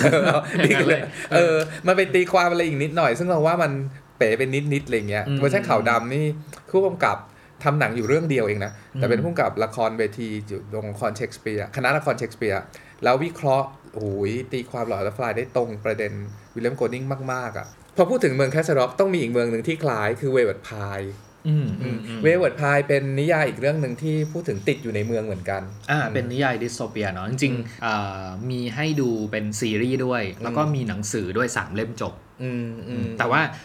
[0.62, 1.56] ได้ดีอย่างนั้นเลเลยยเออ
[1.86, 3.72] มันไปตีความอะไรอีกนิดหน่อย ซึ่งเราว่ามัน
[4.18, 6.24] เป๋เป็นนิดนิดๆอะไรเงี้ยอืมเวอร์ชันขาวดำนี่
[6.70, 7.16] ผู้กำกับ
[7.64, 12.62] ทำหนังอยู่เรื่องเดียวเองนะ แต่เป็นอืมผู้กำกับละครเวทีอยู่โรงละครเชคสเปียร์คณะละครเชคสเปียร์
[13.04, 14.08] แล้ววิเคราะห์โอ้โห
[14.52, 16.12] ตีความ Lord of the Flies ได้ตรงประเด็น
[16.54, 17.66] วิลเลียมโกลดิงมาก ๆ อะ
[17.96, 21.00] พอพูดถึงเมือง Castle Rock ต้องมีอีกเมืองหนึ่งที่คล้ายคือ Wayward Pาย
[21.48, 33.56] อืมอืมอืม Wayward Pines เป็นนิยายอีกเรื่องหนึ่งที่พูดถึงติดอยู่ในเมืองเหมือนกัน อ่า เป็นนิยายดิสโทเปียเนาะจริงๆอ่ามีให้ดูเป็นซีรีส์ด้วย แล้วก็มีหนังสือด้วย3เล่มจบอืมอืมแต่ว่าเอ่อ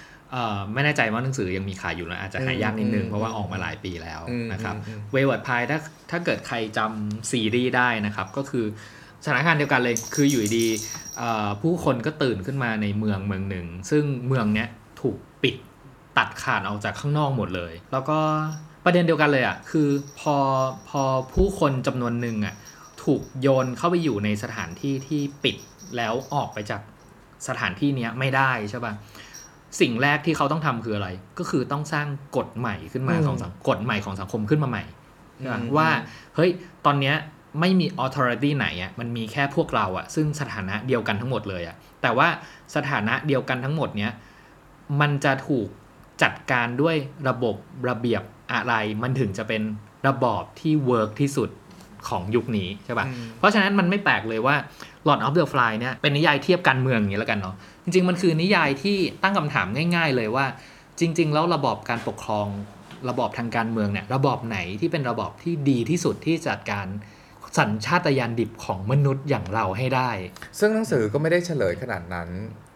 [0.74, 5.80] ไม่แน่ใจว่าหนังสือยังมีขายอยู่นะอาจจะหายากนิดนึงอืมเพราะว่าออกมาหลายปีแล้วอืมนะครับอืม Wayward Pines ถ้า
[6.12, 8.66] ถ้าเกิดใครจำซีรีส์ได้นะครับ ก็คือ
[9.24, 14.70] สถานการณ์เดียวกันเลยคืออยู่ดีๆเอ่อผู้คนก็ตื่นขึ้นมาในเมืองเมืองหนึ่ง ซึ่งเมืองเนี้ย
[15.02, 15.56] ถูกปิด
[16.18, 18.20] ตัดขาดออกจากข้างนอกหมดเลย แล้วก็
[18.86, 20.36] ประเด็นเดียวกันเลยอะคือพอ
[20.90, 21.02] พอ
[21.34, 22.56] ผู้คนจำนวนหนึ่งอะ
[23.04, 25.56] ถูกโยนเข้าไปอยู่ในสถานที่ที่ปิด
[25.98, 26.82] แล้วออกไปจาก
[27.48, 28.94] สถานที่เนี้ยไม่ได้ใช่ป่ะ
[29.82, 31.10] สิ่งแรกที่เขาต้องทำคืออะไร
[31.40, 32.08] ก็คือต้องสร้าง
[32.38, 34.84] กฎใหม่ขึ้นมาอืมของสังกฎใหม่ของสังคมขึ้นมาใหม่
[35.38, 35.90] ใช่ปะอืมว่า
[36.36, 36.52] เฮ้ย
[36.86, 37.16] ตอนเนี้ย
[37.60, 42.28] ไม่มี authority ไหนอะมันมีแค่พวกเราอะซึ่งสถานะเดียวกันทั้งหมดเลยอะแต่ว่า
[42.76, 44.12] สถานะเดียวกันทั้งหมดเนี้ย
[45.02, 45.68] มันจะถูก
[46.24, 46.96] จัดการด้วย
[47.30, 47.56] ระบบ
[47.90, 49.62] ระเบียบอะไรมันถึงจะเป็น
[50.08, 51.50] ระบอบที่ work ที่สุด
[52.08, 53.06] ของยุคนี้ใช่ปะ
[53.38, 54.56] เพราะฉะนั้นมันไม่แปลกเลยว่า
[55.08, 60.46] Lord of the Fly เนี่ยเป็นนิยายเทียบการเมืองอย่างนี้แล้วกันเนาะ จริง ๆ มันคือนิยายที่ตั้งคำถามง่าย ๆ เลยว่า
[61.00, 62.48] จริง ๆ แล้วระบอบการปกครอง
[63.10, 66.88] ระบอบทางการเมืองเนี่ยระบอบไหนที่เป็นระบอบที่ดีที่สุดที่จัดการ
[67.58, 70.12] สัญชาตญาณดิบของมนุษย์อย่างเราให้ได้
[70.60, 72.30] ซึ่งหนังสือก็ไม่ได้เฉลยขนาดนั้น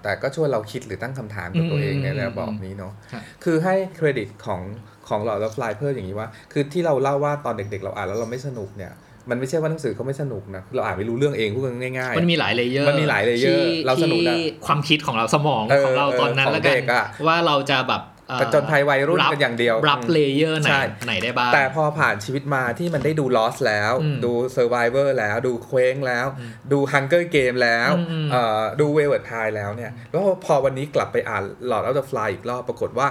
[0.03, 4.61] แต่ก็ช่วยเราคิดหรือตั้งคำถามกับตัวเองในระบอบนี้เนาะครับคือให้เครดิตของ
[5.07, 8.93] ของ Lord of the Fly เพิ่มอย่างนี้ว่า คือที่เราเล่าว่าตอนเด็กๆ เราอ่านแล้วเราไม่สนุกเนี่ย
[9.29, 25.35] มันไม่ใช่ว่าหนังสือเขาไม่สนุกนะเราอ่านไม่รู้เรื่องเองพูดกันง่ายๆ มันมีหลาย layer มันมีหลาย layer ที่เราสนุกนะที่ความคิดของเราสมองเออของเราตอนนั้นเออแล้วกัของนเด็กอะว่าเราจะแบบ เอ่อผจญภัยวัยรุ่นกันอย่างเดียว รับอืม layer ไหนใช่ไหนได้บ้าง แต่พอผ่านชีวิตมาที่มันได้ดู Lost แล้วอืมดู Survivor แล้ว
[25.47, 26.27] ดูเคว้งแล้ว
[26.71, 31.95] ดู Hunger Game แล้วอืมอืมเอ่อดู w e l v e t Tide แล้วเนี่ย แล้วพอวันนี้กลับไปอ่าน Lord of
[31.99, 33.07] the Fly อีกรอบปรากฏว่า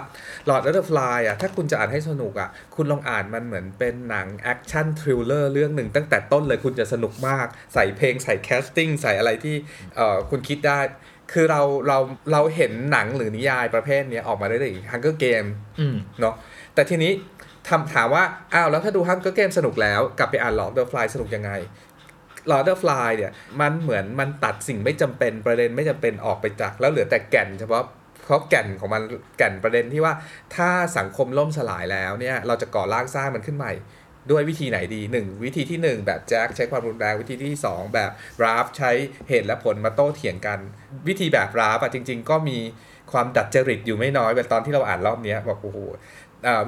[0.49, 9.57] Lord of the Fly อะถ้าคุณจะอ่านให้สนุกอะคุณลองอ่านมันเหมือนเป็นหนัง action thriller เรื่องหนึ่งตั้งแต่ต้นเลยคุณจะสนุกมากใส่เพลงใส่ casting ใส่อะไรที่
[9.97, 10.81] เอ่อคุณคิดได้
[11.33, 11.99] คือเราเรา
[12.33, 15.49] เราเห็นหนังหรือนิยายประเภทเนี้ยออกมาได้เลย Hunger Game
[15.81, 16.35] อืมเนาะ
[16.75, 17.13] แต่ทีนี้
[17.69, 18.25] ทำถามว่า
[18.55, 21.51] อ้าวแล้วถ้าดู Hunger Game สนุกแล้ว กลับไปอ่าน Lord of the Fly สนุกยังไง
[22.49, 27.85] Lord of the Fly เนี่ยมันเหมือนมันตัดสิ่งไม่จำเป็นประเด็นไม่จำเป็นออกไปจาก แล้วเหลือแต่แก่นเฉพาะ
[28.25, 29.03] เพราะแก่นของมัน
[29.39, 30.13] แก่นประเด็นที่ว่า
[30.57, 33.73] ถ้าสังคมล่มสลายแล้วเนี่ยเราจะก่อร่างสร้างมันขึ้นใหม่
[34.31, 38.11] ด้วยวิธีไหนดี 1 วิธีที่ 1 แบบแจ็คใช้ความรุนแรงวิธีที่ 2 แบบ
[38.43, 38.91] ราฟใช้
[39.29, 40.59] เหตุและผลมาโต้เถียงกัน
[41.09, 42.59] วิธีแบบราฟอะจริง ๆ ก็มี
[43.13, 45.79] ความดัดจริตอยู่ไม่น้อยแบบตอนที่เราอ่านรอบนี้บอกโอ้โห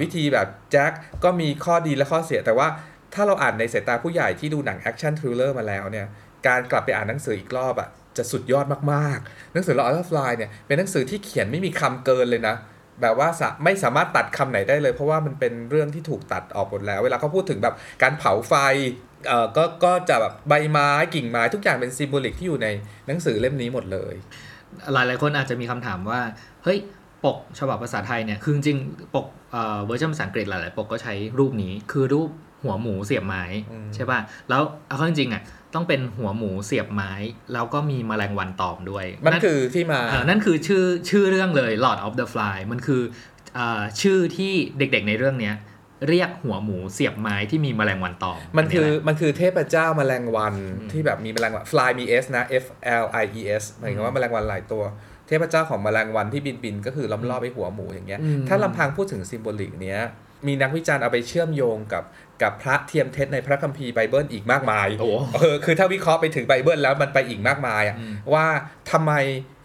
[0.01, 0.93] วิธีแบบแจ็ค
[1.25, 2.69] ก็มีข้อดีและข้อเสียแต่ว่า
[3.15, 6.07] ถ้าเราอ่านในสายตาผู้ใหญ่ที่ดูหนัง action thriller มาแล้วเนี่ย
[6.47, 12.55] การกลับไปอ่านหนังสืออีกรอบอะจะสุดยอดมากๆ หนังสือ Lord of the Fly เนี่ยเป็นหนังสือที่เขียนไม่มีคำเกินเลยนะ
[13.03, 13.29] แบบว่า
[13.65, 18.55] ไม่สามารถตัดคำไหนได้เลย เพราะว่ามันเป็นเรื่องที่ถูกตัดออกหมดแล้ว เวลาเขาพูดถึงแบบการเผาไฟ
[19.27, 22.69] เอ่อก็ก็จะแบบใบไม้กิ่งไม้ทุกอย่างเป็น symbolic ที่อยู่ใน
[23.07, 24.15] หนังสือเล่มนี้หมดเลย
[24.93, 26.21] หลายหลายคนอาจจะมีคำถามว่า
[26.65, 26.79] เฮ้ย
[27.25, 28.79] ปกฉบับภาษาไทยเนี่ยคือจริง
[29.15, 32.31] ปกเอ่อเวอร์ชันภาษาอังกฤษหลาย ๆ ปกก็ใช้รูปนี้คือรูป
[32.63, 35.43] หัวหมูเสียบไม้อืมใช่ป่ะแล้วเอาเข้าจริงๆอะ
[35.75, 37.13] ต้องเป็นหัวหมูเสียบไม้
[37.53, 43.03] แล้วก็มีแมลงวันตอมด้วยมันคือที่มาเอ่อนั่นคือชื่อชื่อเรื่องเลย Lord of the Fly มันคือ
[43.55, 45.57] เออชื่อที่เด็กๆในเรื่องเนี้ย
[46.09, 50.55] เรียกหัวหมูเสียบไม้ที่มีแมลงวันตอม มันคือแหละมันคือเทพเจ้าแมลงวัน
[50.93, 52.65] ที่แบบมีแมลงวัน fly มี s นะ f
[53.03, 54.83] l i e s หมายถึงว่าแมลงวันหลายตัว
[55.29, 60.01] เทพเจ้าของแมลงวันที่บินบินๆก็คือล้อมรอบไปหัวหมูอย่างเงี้ยอืมถ้าลำพังพูดถึง symbolic เนี้ย
[60.47, 62.05] มีนักวิจารณ์เอาไปเชื่อมโยงกับ
[62.43, 68.47] กับพระเทียมเท็จในพระคัมภีร์ไบเบิลอีกมากมายโอ้เออคือถ้าวิเคราะห์ไปถึงไบเบิลแล้วมันไปอีกมากมายอะอืมว่า
[68.91, 69.13] ทำไม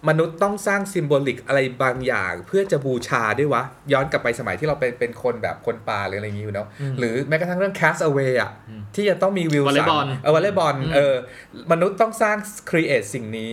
[0.10, 6.68] มนุษย์ต้องสร้าง symbolic อะไรบางอย่าง เพื่อจะบูชาด้วยวะ ย้อนกลับไปสมัยที่เราเป็นเป็นคนแบบคนป่าหรืออะไรอย่างงี้อยู่เนาะ
[7.00, 8.52] หรือแม้กระทั่งเรื่อง cast away อะ
[8.96, 11.16] ที่จะต้องมีวิววอลเลย์บอลเออวอลเลย์บอลอืมเออ
[11.72, 12.38] มนุษย์ต้องสร้าง
[12.70, 13.52] create สิ่งนี้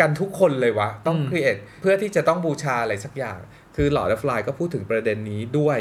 [0.00, 3.38] กันทุกคนเลยวะต้องอืม create เพื่อที่จะต้องบูชาอะไรสักอย่าง
[3.76, 5.78] คือ Lord of the Fly ก็พูดถึงประเด็นนี้ด้วย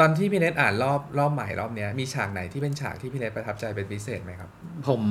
[0.00, 4.50] ตอนที่พี่เนทอ่านรอบรอบใหม่รอบเนี้ยมีฉากไหนที่เป็นฉากที่พี่เนทประทับใจเป็นพิเศษไหมครับ
[4.88, 5.02] ผม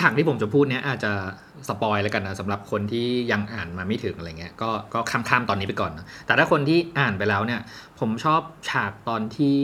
[0.00, 1.12] ฉากที่ผมจะพูดเนี้ยอาจจะ
[1.68, 7.60] spoil แล้วกันนะสำหรับคนที่ยังอ่านมาไม่ถึงอะไรเงี้ยก็ก็ข้ามๆตอนนี้ไปก่อนนะแต่ถ้าคนที่อ่านไปแล้วเนี่ย
[8.00, 9.58] ผมชอบฉากตอนที่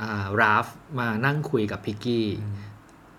[0.00, 0.66] อ่าราฟ
[0.98, 2.26] มานั่งคุยกับพิกกี้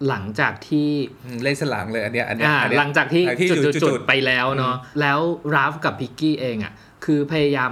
[0.07, 0.89] หลังจากที่
[1.25, 5.19] อืมเล่นสลางเลยอันเนี้ยอันเนี้ยอ่าอันเนี้ยหลังจากที่อันที่จุดจุจุดดจุจุดดไปแล้วเนาะแล้ว
[5.55, 6.73] ราฟกับพิกกี้เองอะ
[7.05, 7.71] คือพยายาม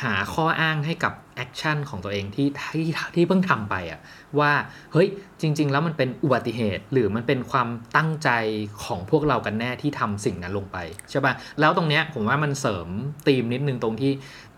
[0.00, 4.00] หาข้ออ้างให้กับ action ของตัวเองที่ที่ที่เพิ่งทำไปอะ
[4.38, 4.52] ว่า
[4.92, 5.08] เฮ้ย
[5.40, 8.30] จริง ๆ แล้วมันเป็นอุบัติเหตุ หรือมันเป็นความตั้งใจ
[8.84, 10.76] ของพวกเรากันแน่ที่ทำสิ่งนั้นลงไป
[11.10, 12.88] ใช่ปะ่ะแล้วตรงเนี้ยผมว่ามันเสริม
[13.26, 14.12] ธีมนิดนึงตรงที่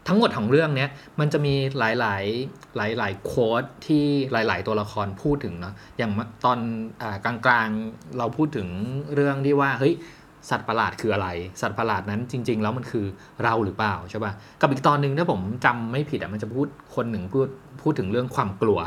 [0.08, 6.12] ทั้งหมดของเรื่องเนี้ยมันจะมีหลายๆ หลายหลายๆโค้ดที่หลาย ๆ ตัวละครพูดถึงเนาะอย่าง
[6.44, 6.58] ตอน
[7.02, 8.68] อากลางๆเราพูดถึง
[9.14, 9.94] เรื่องที่ว่าเฮ้ย
[10.50, 11.28] สัตว์ประหลาดคืออะไร
[11.60, 13.06] สัตว์ประหลาดนั้นจริง ๆ แล้วมันคือ
[13.42, 17.48] เราหรือเปล่าใช่ป่ะกับอีกตอนหนึ่งถ้าผมจำไม่ผิดอะมันจะพูดคนหนึ่งพูด
[17.82, 18.78] พูดถึงเรื่องความกลัว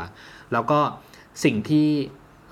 [0.52, 0.78] แล้วก็
[1.44, 1.86] สิ่งที่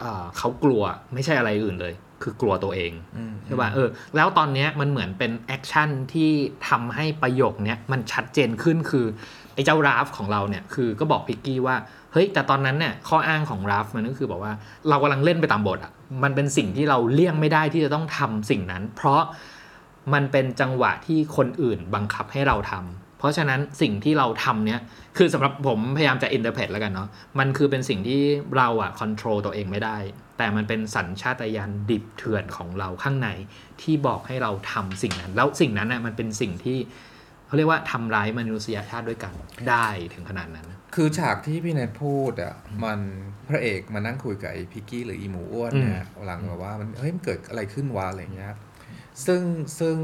[0.01, 0.83] เอ่อเขากลัว
[1.15, 6.31] ไม่ใช่อะไรอื่นเลย คือกลัวตัวเองอืมใช่ป่ะเออแล้วตอนเนี้ยมันเหมือนเป็น action ที่
[6.69, 9.07] ทำให้ประโยคเนี้ยมันชัดเจนขึ้นคือ
[9.40, 11.77] ไอ้ เจ้าราฟของเราเนี่ยคือก็บอกพิกกี้ว่า
[12.13, 14.53] เฮ้ยแต่ตอนนั้นเนี่ยข้ออ้างของราฟมันก็คือบอกว่า
[14.89, 15.93] เรากำลังเล่นไปตามบทอะ
[16.23, 19.23] มันเป็นสิ่งที่เราเลี่ยงไม่ได้ที่จะต้องทำสิ่งนั้น เพราะ
[20.15, 24.81] มันเป็นจังหวะที่คนอื่นบังคับให้เราทำเพราะฉะนั้นสิ่งที่เราทำเนี้ย
[25.17, 27.09] คือสำหรับผมพยายามจะ interpret แล้วกันเนาะ
[27.39, 28.21] มันคือเป็นสิ่งที่
[28.57, 29.97] เราอะ control ตัวเองไม่ได้
[30.39, 33.29] แต่มันเป็นสัญชาตญาณดิบเถื่อนของเราข้างใน
[33.83, 36.79] ที่บอกให้เราทำสิ่งนั้น แล้วสิ่งนั้นน่ะมันเป็นสิ่งที่
[37.51, 39.33] เขาเรียกว่าทำร้ายมนุษยชาติด้วยกัน
[39.69, 43.01] ได้ถึงขนาดนั้น คือฉากที่พี่เนทพูดอะมัน
[43.49, 48.55] พระเอกมานั่งคุยกับไอ้พิกกี้หรืออีหมูอ้วนเนี่ยหลังแบบว่ามันเฮ้ยมันเกิดอะไรขึ้นวะอะไรเงี้ย
[49.27, 49.43] ซึ่ง
[49.79, 49.97] ซึ่ง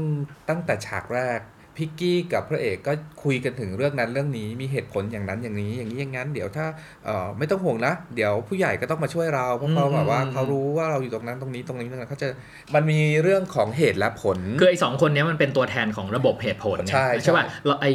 [0.49, 1.39] ตั้งแต่ฉากแรก
[1.77, 6.65] พิกกี้กับพระเอกก็คุยกันถึงเรื่องนั้นเรื่องนี้มีเหตุผลอย่างนั้นอย่างนี้อย่างนี้อย่างนั้น เดี๋ยวถ้า
[7.05, 12.27] เอ่อไม่ต้องห่วงนะ เดี๋ยวผู้ใหญ่ก็ต้องมาช่วยเราเพราะเขาแบบว่าเขารู้ว่าเราอยู่ตรงนั้นตรงนี้ตรงนี้ตรงนั้นเขาจะ
[12.75, 17.91] มันมีเรื่องของเหตุและผล คือไอ้สองคนเนี้ยมันเป็นตัวแทนของระบบเหตุผลไงใช่ใช่ใช่ป่ะเราไอ้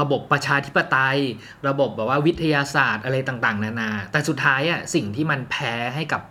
[0.00, 1.18] ระบบประชาธิปไตย
[1.68, 6.22] ระบบแบบว่าวิทยาศาสตร์อะไรต่าง ๆ นานา แต่สุดท้ายอะสิ่งที่มันแพ้ให้กับ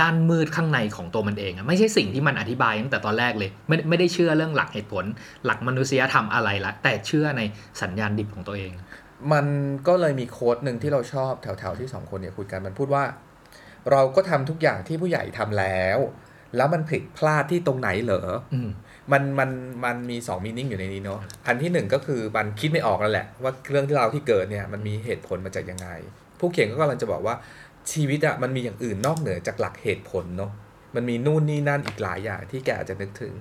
[0.00, 5.04] ด้านมืดข้างในของตัวมันเองอะไม่ใช่สิ่งที่มันอธิบายตั้งแต่ตอนแรกเลยไม่ไม่ได้เชื่อเรื่องหลักเหตุผล
[5.44, 7.42] หลักมนุษยธรรมอะไรละแต่เชื่อใน
[7.82, 8.72] สัญญาณดิบของตัวเอง
[9.32, 9.46] มัน
[9.88, 13.04] ก็เลยมีโค้ดหนึ่งที่เราชอบแถวๆที่สองคนเนี่ยคุยกันมันพูดว่า
[13.90, 15.98] เราก็ทำทุกอย่างที่ผู้ใหญ่ทำแล้ว
[16.56, 18.22] แล้วมันผิดพลาดที่ตรงไหนเหรอ
[18.54, 18.70] อืม
[19.12, 19.50] มันมัน
[19.84, 25.88] มันมีสองมีนิ่งอยู่ในนี้เนาะอันที่หนึ่งก็คือมันคิดไม่ออกนั่นแหละ ว่าเรื่องที่เราที่เกิดเนี่ยมันมีเหตุผลมาจากยังไง
[26.40, 27.34] ผู้เขียนก็กำลังจะบอกว่า
[27.92, 30.52] ชีวิตอะมันมีอย่างอื่นนอกเหนือจากหลักเหตุผลเนาะ
[30.94, 33.32] มันมีนู่นนี่นั่นอีกหลายอย่างที่แกอาจจะนึกถึง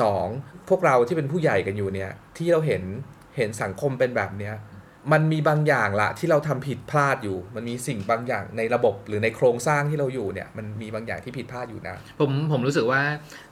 [0.00, 0.26] สอง
[0.68, 2.82] พวกเราที่เป็นผู้ใหญ่กันอยู่เนี่ย ที่เราเห็น
[3.36, 4.54] เห็นสังคมเป็นแบบเนี้ย
[5.12, 13.02] มันมีบางอย่างละที่เราทำผิดพลาดอยู่ มันมีสิ่งบางอย่างในระบบหรือในโครงสร้างที่เราอยู่เนี่ย มันมีบางอย่างที่ผิดพลาดอยู่นะ ผมผมรู้สึกว่า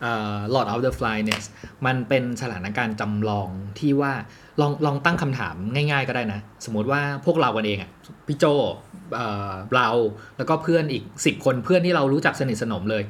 [0.02, 1.40] เอ่อ Lord of the Fly เนี่ย
[1.86, 4.12] มันเป็นสถานการณ์จำลองที่ว่า
[4.60, 7.90] ลองลองตั้งคำถามง่าย ๆ ก็ได้นะ สมมติว่าพวกเรากันเองอะ
[8.26, 8.44] พี่โจ
[9.14, 9.88] เอ่อเรา
[10.36, 13.02] แล้วก็เพื่อนอีก 10 คนเพื่อนที่เรารู้จักสนิทสนมเลย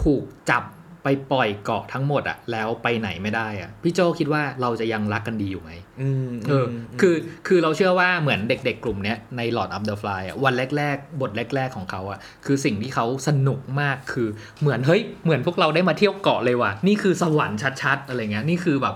[0.00, 0.64] ถูกจับ
[1.04, 5.70] ไปปล่อยเกาะทั้งหมดอะแล้วไปไหนไม่ได้อะพี่โจคิดว่าเราจะยังรักกันดีอยู่ไหม
[6.00, 6.66] อืมเออ
[7.00, 7.14] คือ
[7.46, 14.28] คือเราเชื่อว่าเหมือนเด็กๆ กลุ่มเนี้ยใน Lord of the Fly อะวันแรกๆ บทแรก ๆ ของเขาอะคือสิ่งที่เขาสนุกมากคือ
[14.60, 18.94] เหมือนเฮ้ยเหมือนพวกเราได้มาเที่ยวเกาะเลยว่ะนี่คือสวรรค์ชัดๆอะไรเงี้ยนี่คือแบบ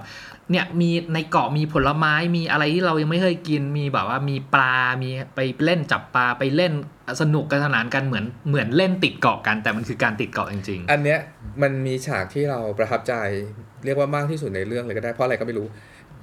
[0.53, 6.73] เนี่ยมีในเกาะมีผลไม้มีอะไรที่เรายังไม่เคยกินมีแบบว่ามีปลา มีไปเล่นจับปลาไปเล่น
[7.21, 11.19] สนุกกันสนานกันเหมือนเหมือนเล่นติดเกาะกัน แต่มันคือการติดเกาะจริงอันเนี้ย
[11.63, 13.15] มันมีฉากที่เราประทับใจ
[13.85, 15.67] เรียกว่ามากที่สุดในเรื่องเลยก็ได้เพราะอะไรก็ไม่รู้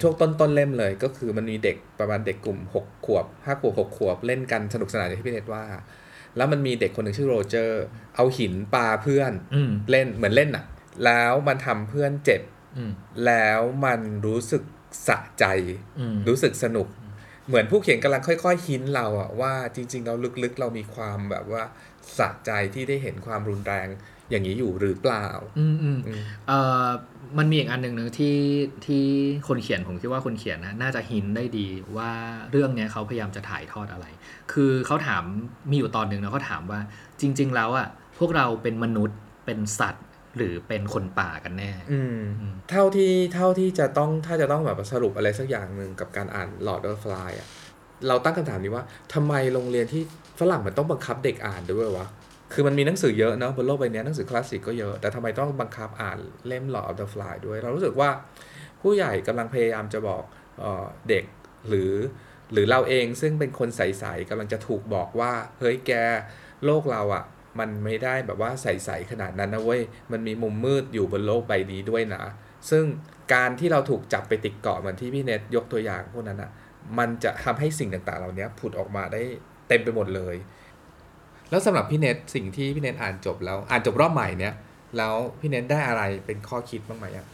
[0.02, 5.64] ช่วงต้นต้นเล่มเลยก็คือมันมีเด็กประมาณเด็กกลุ่ม 6 ขวบ5ขวบ6ขวบเล่นกันสนุกสนานอย่างที่พี่เนตว่า
[6.38, 7.84] แล้วมันมีเด็กคนหนึ่งชื่อโรเจอร์
[8.16, 10.66] เอาหินปาเพื่อนๆอืมเล่นเหมือนเล่นอะ
[11.06, 12.59] แล้วมันทำเพื่อนเจ็บอืม
[13.26, 14.64] แล้วมันรู้สึก
[15.08, 15.46] สะใจ
[16.00, 16.88] อืมรู้สึกสนุก
[17.48, 21.64] เหมือนผู้เขียนกำลังค่อย ๆ หินเราอะว่าจริง ๆ เราลึกๆ เรามีความแบบว่า
[22.18, 23.88] สะใจที่ได้เห็นความรุนแรง
[24.30, 25.28] อย่างนี้อยู่หรือเปล่า
[25.60, 26.88] อืมอืมอืมเอ่อ
[27.38, 28.38] มันมีอีกอันหนึ่งนึงที่
[28.86, 29.06] ที่
[29.48, 31.68] คนเขียนผมคิดว่าคนเขียนนะน่าจะหินได้ดี
[31.98, 32.12] ว่า
[32.52, 34.06] เรื่องเนี้ยเขาพยายามจะถ่ายทอดอะไร
[34.52, 35.24] คือเขาถาม
[35.70, 36.80] มีอยู่ตอนหนึ่งนะเขาถามว่า
[37.22, 37.88] จริง ๆ แล้วอะ
[38.20, 40.06] พวกเราเป็นมนุษย์เป็นสัตว์
[40.38, 47.48] หรือเป็นคนป่ากันแน่อืมอืม เท่าที่เท่าที่จะต้องถ้าจะต้องแบบสรุปอะไรสักอย่างหนึ่งกับการอ่าน Lord of the Fly อะ
[48.08, 50.02] เราตั้งคำถามนี้ว่าทำไมโรงเรียนที่
[50.40, 52.08] ฝรั่งมันต้องบังคับเด็กอ่านด้วยวะ
[52.54, 58.10] คือมันมีหนังสือเยอะเนาะบนโลกใบนี้หนังสือคลาสสิกก็เยอะ แต่ทำไมต้องบังคับอ่านเล่ม Lord of the Fly ด้วย เรารู้สึกว่า
[58.82, 60.24] ผู้ใหญ่กำลังพยายามจะบอก
[60.60, 61.26] เออเด็ก
[61.68, 61.94] หรือ
[62.54, 65.92] หรือเราเองซึ่งเป็นคนใสๆกำลังจะถูกบอกว่า เฮ้ยแก
[66.66, 67.24] โลกเราอะ่ะ
[67.60, 69.82] มันไม่ได้แบบว่าใสๆขนาดนั้นนะเว้ย
[70.12, 72.24] มันมีมุมมืดอยู่บนโลกใบนี้ด้วยนะ
[72.70, 72.84] ซึ่ง
[73.34, 76.52] การที่เราถูกจับไปติดเกาะเหมือนที่พี่เน็ตยกตัวอย่างพวกนั้นอะ
[76.98, 79.22] มันจะทำให้สิ่งต่างๆ เหล่านี้ผุดออกมาได้
[79.68, 80.36] เต็มไปหมดเลย
[81.50, 84.54] แล้วสำหรับพี่เน็ตสิ่งที่พี่เน็ตอ่านจบแล้ว อ่านจบรอบใหม่เนี้ย
[84.98, 87.28] แล้วพี่เน็ตได้อะไรเป็นข้อคิดบ้างไหมอะ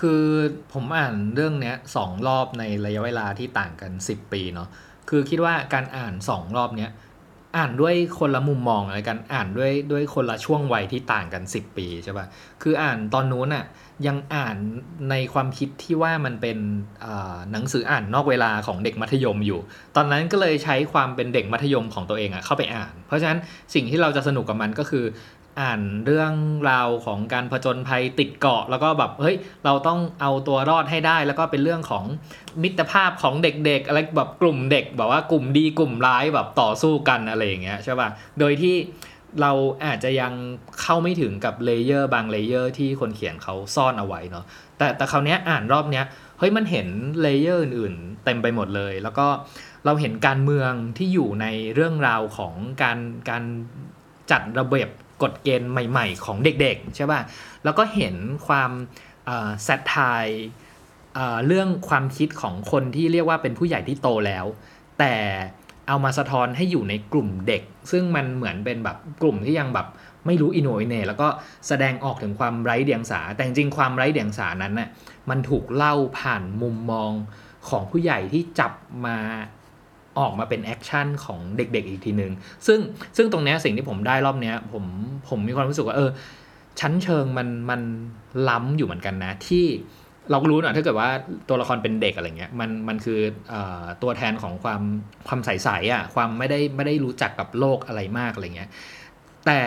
[0.00, 0.24] คือ
[0.72, 4.68] ผมอ่านเรื่องเนี้ยสองรอบในระยะเวลาที่ต่างกัน 10 ปีเนาะ
[5.08, 6.90] คือคิดว่าการอ่านสองรอบเนี้ย
[7.56, 12.26] อ่านด้วยคนละมุมมองอะไรกันอ่านด้วยด้วยคนละช่วงวัยที่ต่างกัน 10 ปีใช่ปะ่ะ
[12.62, 13.64] คืออ่านตอนนู้นอะ
[14.06, 14.56] ยังอ่าน
[15.10, 16.58] ในความคิดที่ว่ามันเป็น
[17.52, 19.60] หนังสืออ่านนอกเวลาของเด็กมัธยมอยู่
[19.96, 23.38] ตอนนั้นก็เลยใช้ความเป็นเด็กมัธยมของตัวเองอะเข้าไปอ่าน เพราะฉะนั้น
[23.74, 25.04] สิ่งที่เราจะสนุกกับมันก็คือ
[25.60, 26.32] อ่านเรื่อง
[26.70, 32.04] ราวของการผจญภัยติดเกาะ แล้วก็แบบเฮ้ยเราต้องเอาตัวรอดให้ได้ แล้วก็เป็นเรื่องของ
[32.62, 38.08] มิตรภาพของเด็กๆ อะไรแบบกลุ่มเด็กแบบว่ากลุ่มดีกลุ่มร้ายแบบต่อสู้กันอะไรอย่างเงี้ยใช่ป่ะ
[38.38, 38.76] โดยที่
[39.40, 39.52] เรา
[39.84, 40.32] อาจจะยัง
[40.80, 44.44] เข้าไม่ถึงกับ layer บาง layer ที่คนเขียนเขาซ่อนเอาไว้เนาะ
[44.78, 46.04] แต่แต่คราวเนี้ยอ่านรอบเนี้ย
[46.38, 46.88] เฮ้ยมันเห็น
[47.22, 49.26] layer อื่นๆ เต็มไปหมดเลย แล้วก็
[49.84, 52.98] เราเห็นการเมืองที่อยู่ในเรื่องราวของการ
[53.30, 53.42] การ
[54.30, 54.90] จัดระเบียบ
[55.22, 57.20] กฎเกณฑ์ใหม่ ๆ ของเด็กๆใช่ป่ะ
[57.64, 58.14] แล้วก็เห็น
[58.46, 58.70] ความ
[59.64, 59.96] แซดไท
[61.14, 64.44] เอ่อเรื่องความคิดของคนที่เรียกว่าเป็นผู้ใหญ่ที่โตแล้ว
[64.98, 65.14] แต่
[65.88, 69.86] เอามาสะท้อนให้อยู่ในกลุ่มเด็ก ซึ่งมันเหมือนเป็นแบบกลุ่มที่ยังแบบ
[70.26, 71.28] ไม่รู้อินโนอินเนแล้วก็
[71.68, 74.88] แสดงออกถึงความไร้เดียงสา แต่จริงๆความไร้เดียงสานั้นน่ะ
[75.30, 77.12] มันถูกเล่าผ่านมุมมอง
[77.68, 78.72] ของผู้ใหญ่ที่จับ
[79.06, 79.18] มา
[80.18, 82.32] ออกมาเป็นแอคชั่นของเด็กๆอีกทีหนึ่ง
[82.66, 82.78] ซึ่ง
[83.16, 84.84] ซึ่งตรงเนี้ยสิ่งที่ผมได้รอบเนี้ยผม
[85.28, 86.10] ผมมีความรู้สึกว่าเออ
[86.80, 87.80] ชั้นเชิงมันมัน
[88.48, 89.66] ล้ำอยู่เหมือนกันนะ ที่
[90.30, 91.10] เรารู้นะถ้าเกิดว่า
[91.48, 93.20] ตัวละครเป็นเด็กอะไรเงี้ยมันมันคื
[93.52, 93.54] อ
[94.02, 94.82] ตัวแทนของความ
[95.28, 98.70] ความใสๆอะความไม่ได้ไม่ได้รู้จักกับโลกอะไรมากอะไรเงี้ย
[99.46, 99.60] แต่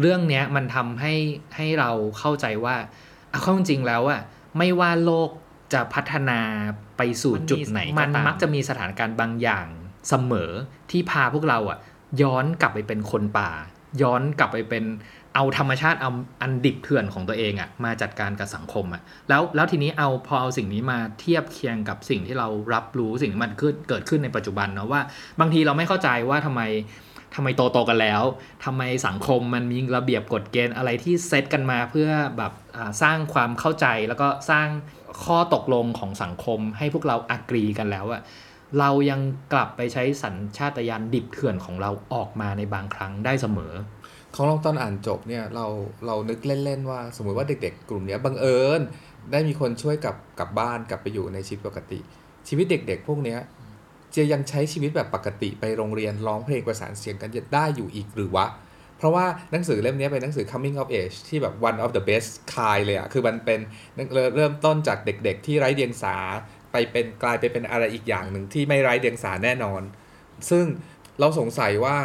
[0.00, 1.14] เรื่องเนี้ยมันทำให้
[1.56, 2.76] ให้เราเข้าใจว่า
[3.30, 4.20] เอาเข้าจริงแล้วอะ
[4.58, 5.30] ไม่ว่าโลก
[5.74, 6.40] จะพัฒนา
[7.00, 9.66] ไปสู่จุดไหนมันมักจะมีสถานการณ์บางอย่าง
[10.08, 10.50] เสมอ
[10.90, 11.78] ที่พาพวกเราอะ
[12.22, 13.50] ย้อนกลับไปเป็นคนป่า
[14.02, 14.84] ย้อนกลับไปเป็น
[15.34, 16.10] เอาธรรมชาติเอา
[16.42, 25.00] อันดิบเถื่อนของตัวเองอะมาจัดการกับสังคมอะแล้วแล้วทีนี้เอาพอเอาสิ่งนี้มาเทียบเคียงกับสิ่งที่เรารับรู้สิ่งที่มันขึ้นเกิดขึ้นในปัจจุบันเนาะว่า
[25.40, 26.62] บางทีเราไม่เข้าใจว่าทำไม
[27.34, 28.22] ทำไมโตโตกันแล้ว
[28.64, 32.08] ทำไมสังคมมันมีระเบียบกฎเกณฑ์อะไรที่เซตกันมาเพื่อ
[32.38, 32.52] แบบ
[33.02, 34.68] สร้างความเข้าใจแล้วก็สร้าง
[35.24, 38.22] ข้อตกลงของสังคมให้พวกเราอักรีกันแล้วอะ
[38.78, 39.20] เรายัง
[39.52, 43.72] กลับไปใช้สัญชาตญาณดิบเถื่อนของเราออกมาในบางครั้งได้เสมอ
[44.34, 45.66] ของเราตอนอ่านจบเนี่ยเรา
[46.06, 48.80] เรานึกเล่นๆว่า สมมุติว่าเด็ก ๆ กลุ่มนี้บังเอิญ
[49.32, 52.00] ได้มีคนช่วยกลับกลับบ้านกลับไปอยู่ในชีวิตปกติ
[52.48, 53.36] ชีวิตเด็ก ๆ พวกนี้
[54.16, 58.46] จะยังใช้ชีวิตแบบปกติไปโรงเรียนร้องเพลงประสานเสียงกันได้อยู่อีกหรือวะ
[58.96, 63.60] เพราะว่าหนังสือเล่มนี้เป็นหนังสือ coming of age ที่แบบ one of the best kind เลยอะคือมันเป็น
[64.36, 66.16] เริ่มต้นจากเด็กๆ ที่ไร้เดียงสา
[66.72, 69.82] ไปเป็นกลายไปเป็นอะไรอีกอย่างหนึ่งที่ไม่ไร้เดียงสาแน่นอน
[70.50, 70.64] ซึ่ง
[71.18, 71.96] เราสงสัยว่า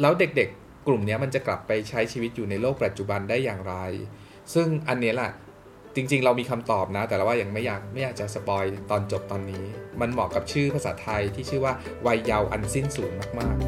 [0.00, 3.74] แล้วเด็กๆ กลุ่มนี้มันจะกลับไปใช้ชีวิตอยู่ในโลกปัจจุบันได้อย่างไร
[4.54, 5.32] ซึ่งอันนี้แหละ
[5.96, 9.64] จริง ๆ เรามีคำตอบนะ แต่ว่ายังไม่อยากไม่อยากจะสปอยตอนจบตอนนี้
[10.00, 11.74] มันเหมาะกับชื่อภาษาไทยที่ชื่อว่า
[12.06, 13.64] วัยเยาว์อันสิ้นสูญมากๆ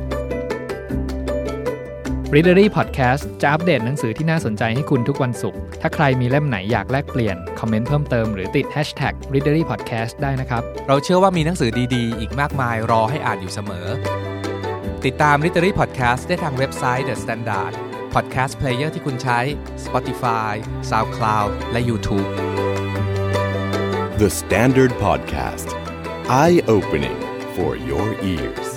[2.35, 13.87] Readery Podcast จะอัปเดตหนังสือที่น่าสนใจให้คุณทุกวันศุกร์ถ้าใครมีเล่มไหนอยากแลกเปลี่ยน คอมเมนต์เพิ่มเติมหรือติด Hashtag Readery Podcast ได้นะครับ เราเชื่อว่ามีหนังสือดีๆ อีกมากมายรอให้อ่านอยู่เสมอ
[15.07, 17.75] ติดตาม Readery Podcast ได้ทางเว็บไซต์ The Standard
[18.15, 19.41] podcast player ที่คุณใช้
[19.85, 20.53] Spotify
[20.91, 22.29] SoundCloud และ YouTube
[24.23, 25.69] The Standard Podcast
[26.43, 27.19] Eye Opening
[27.55, 28.72] for your ears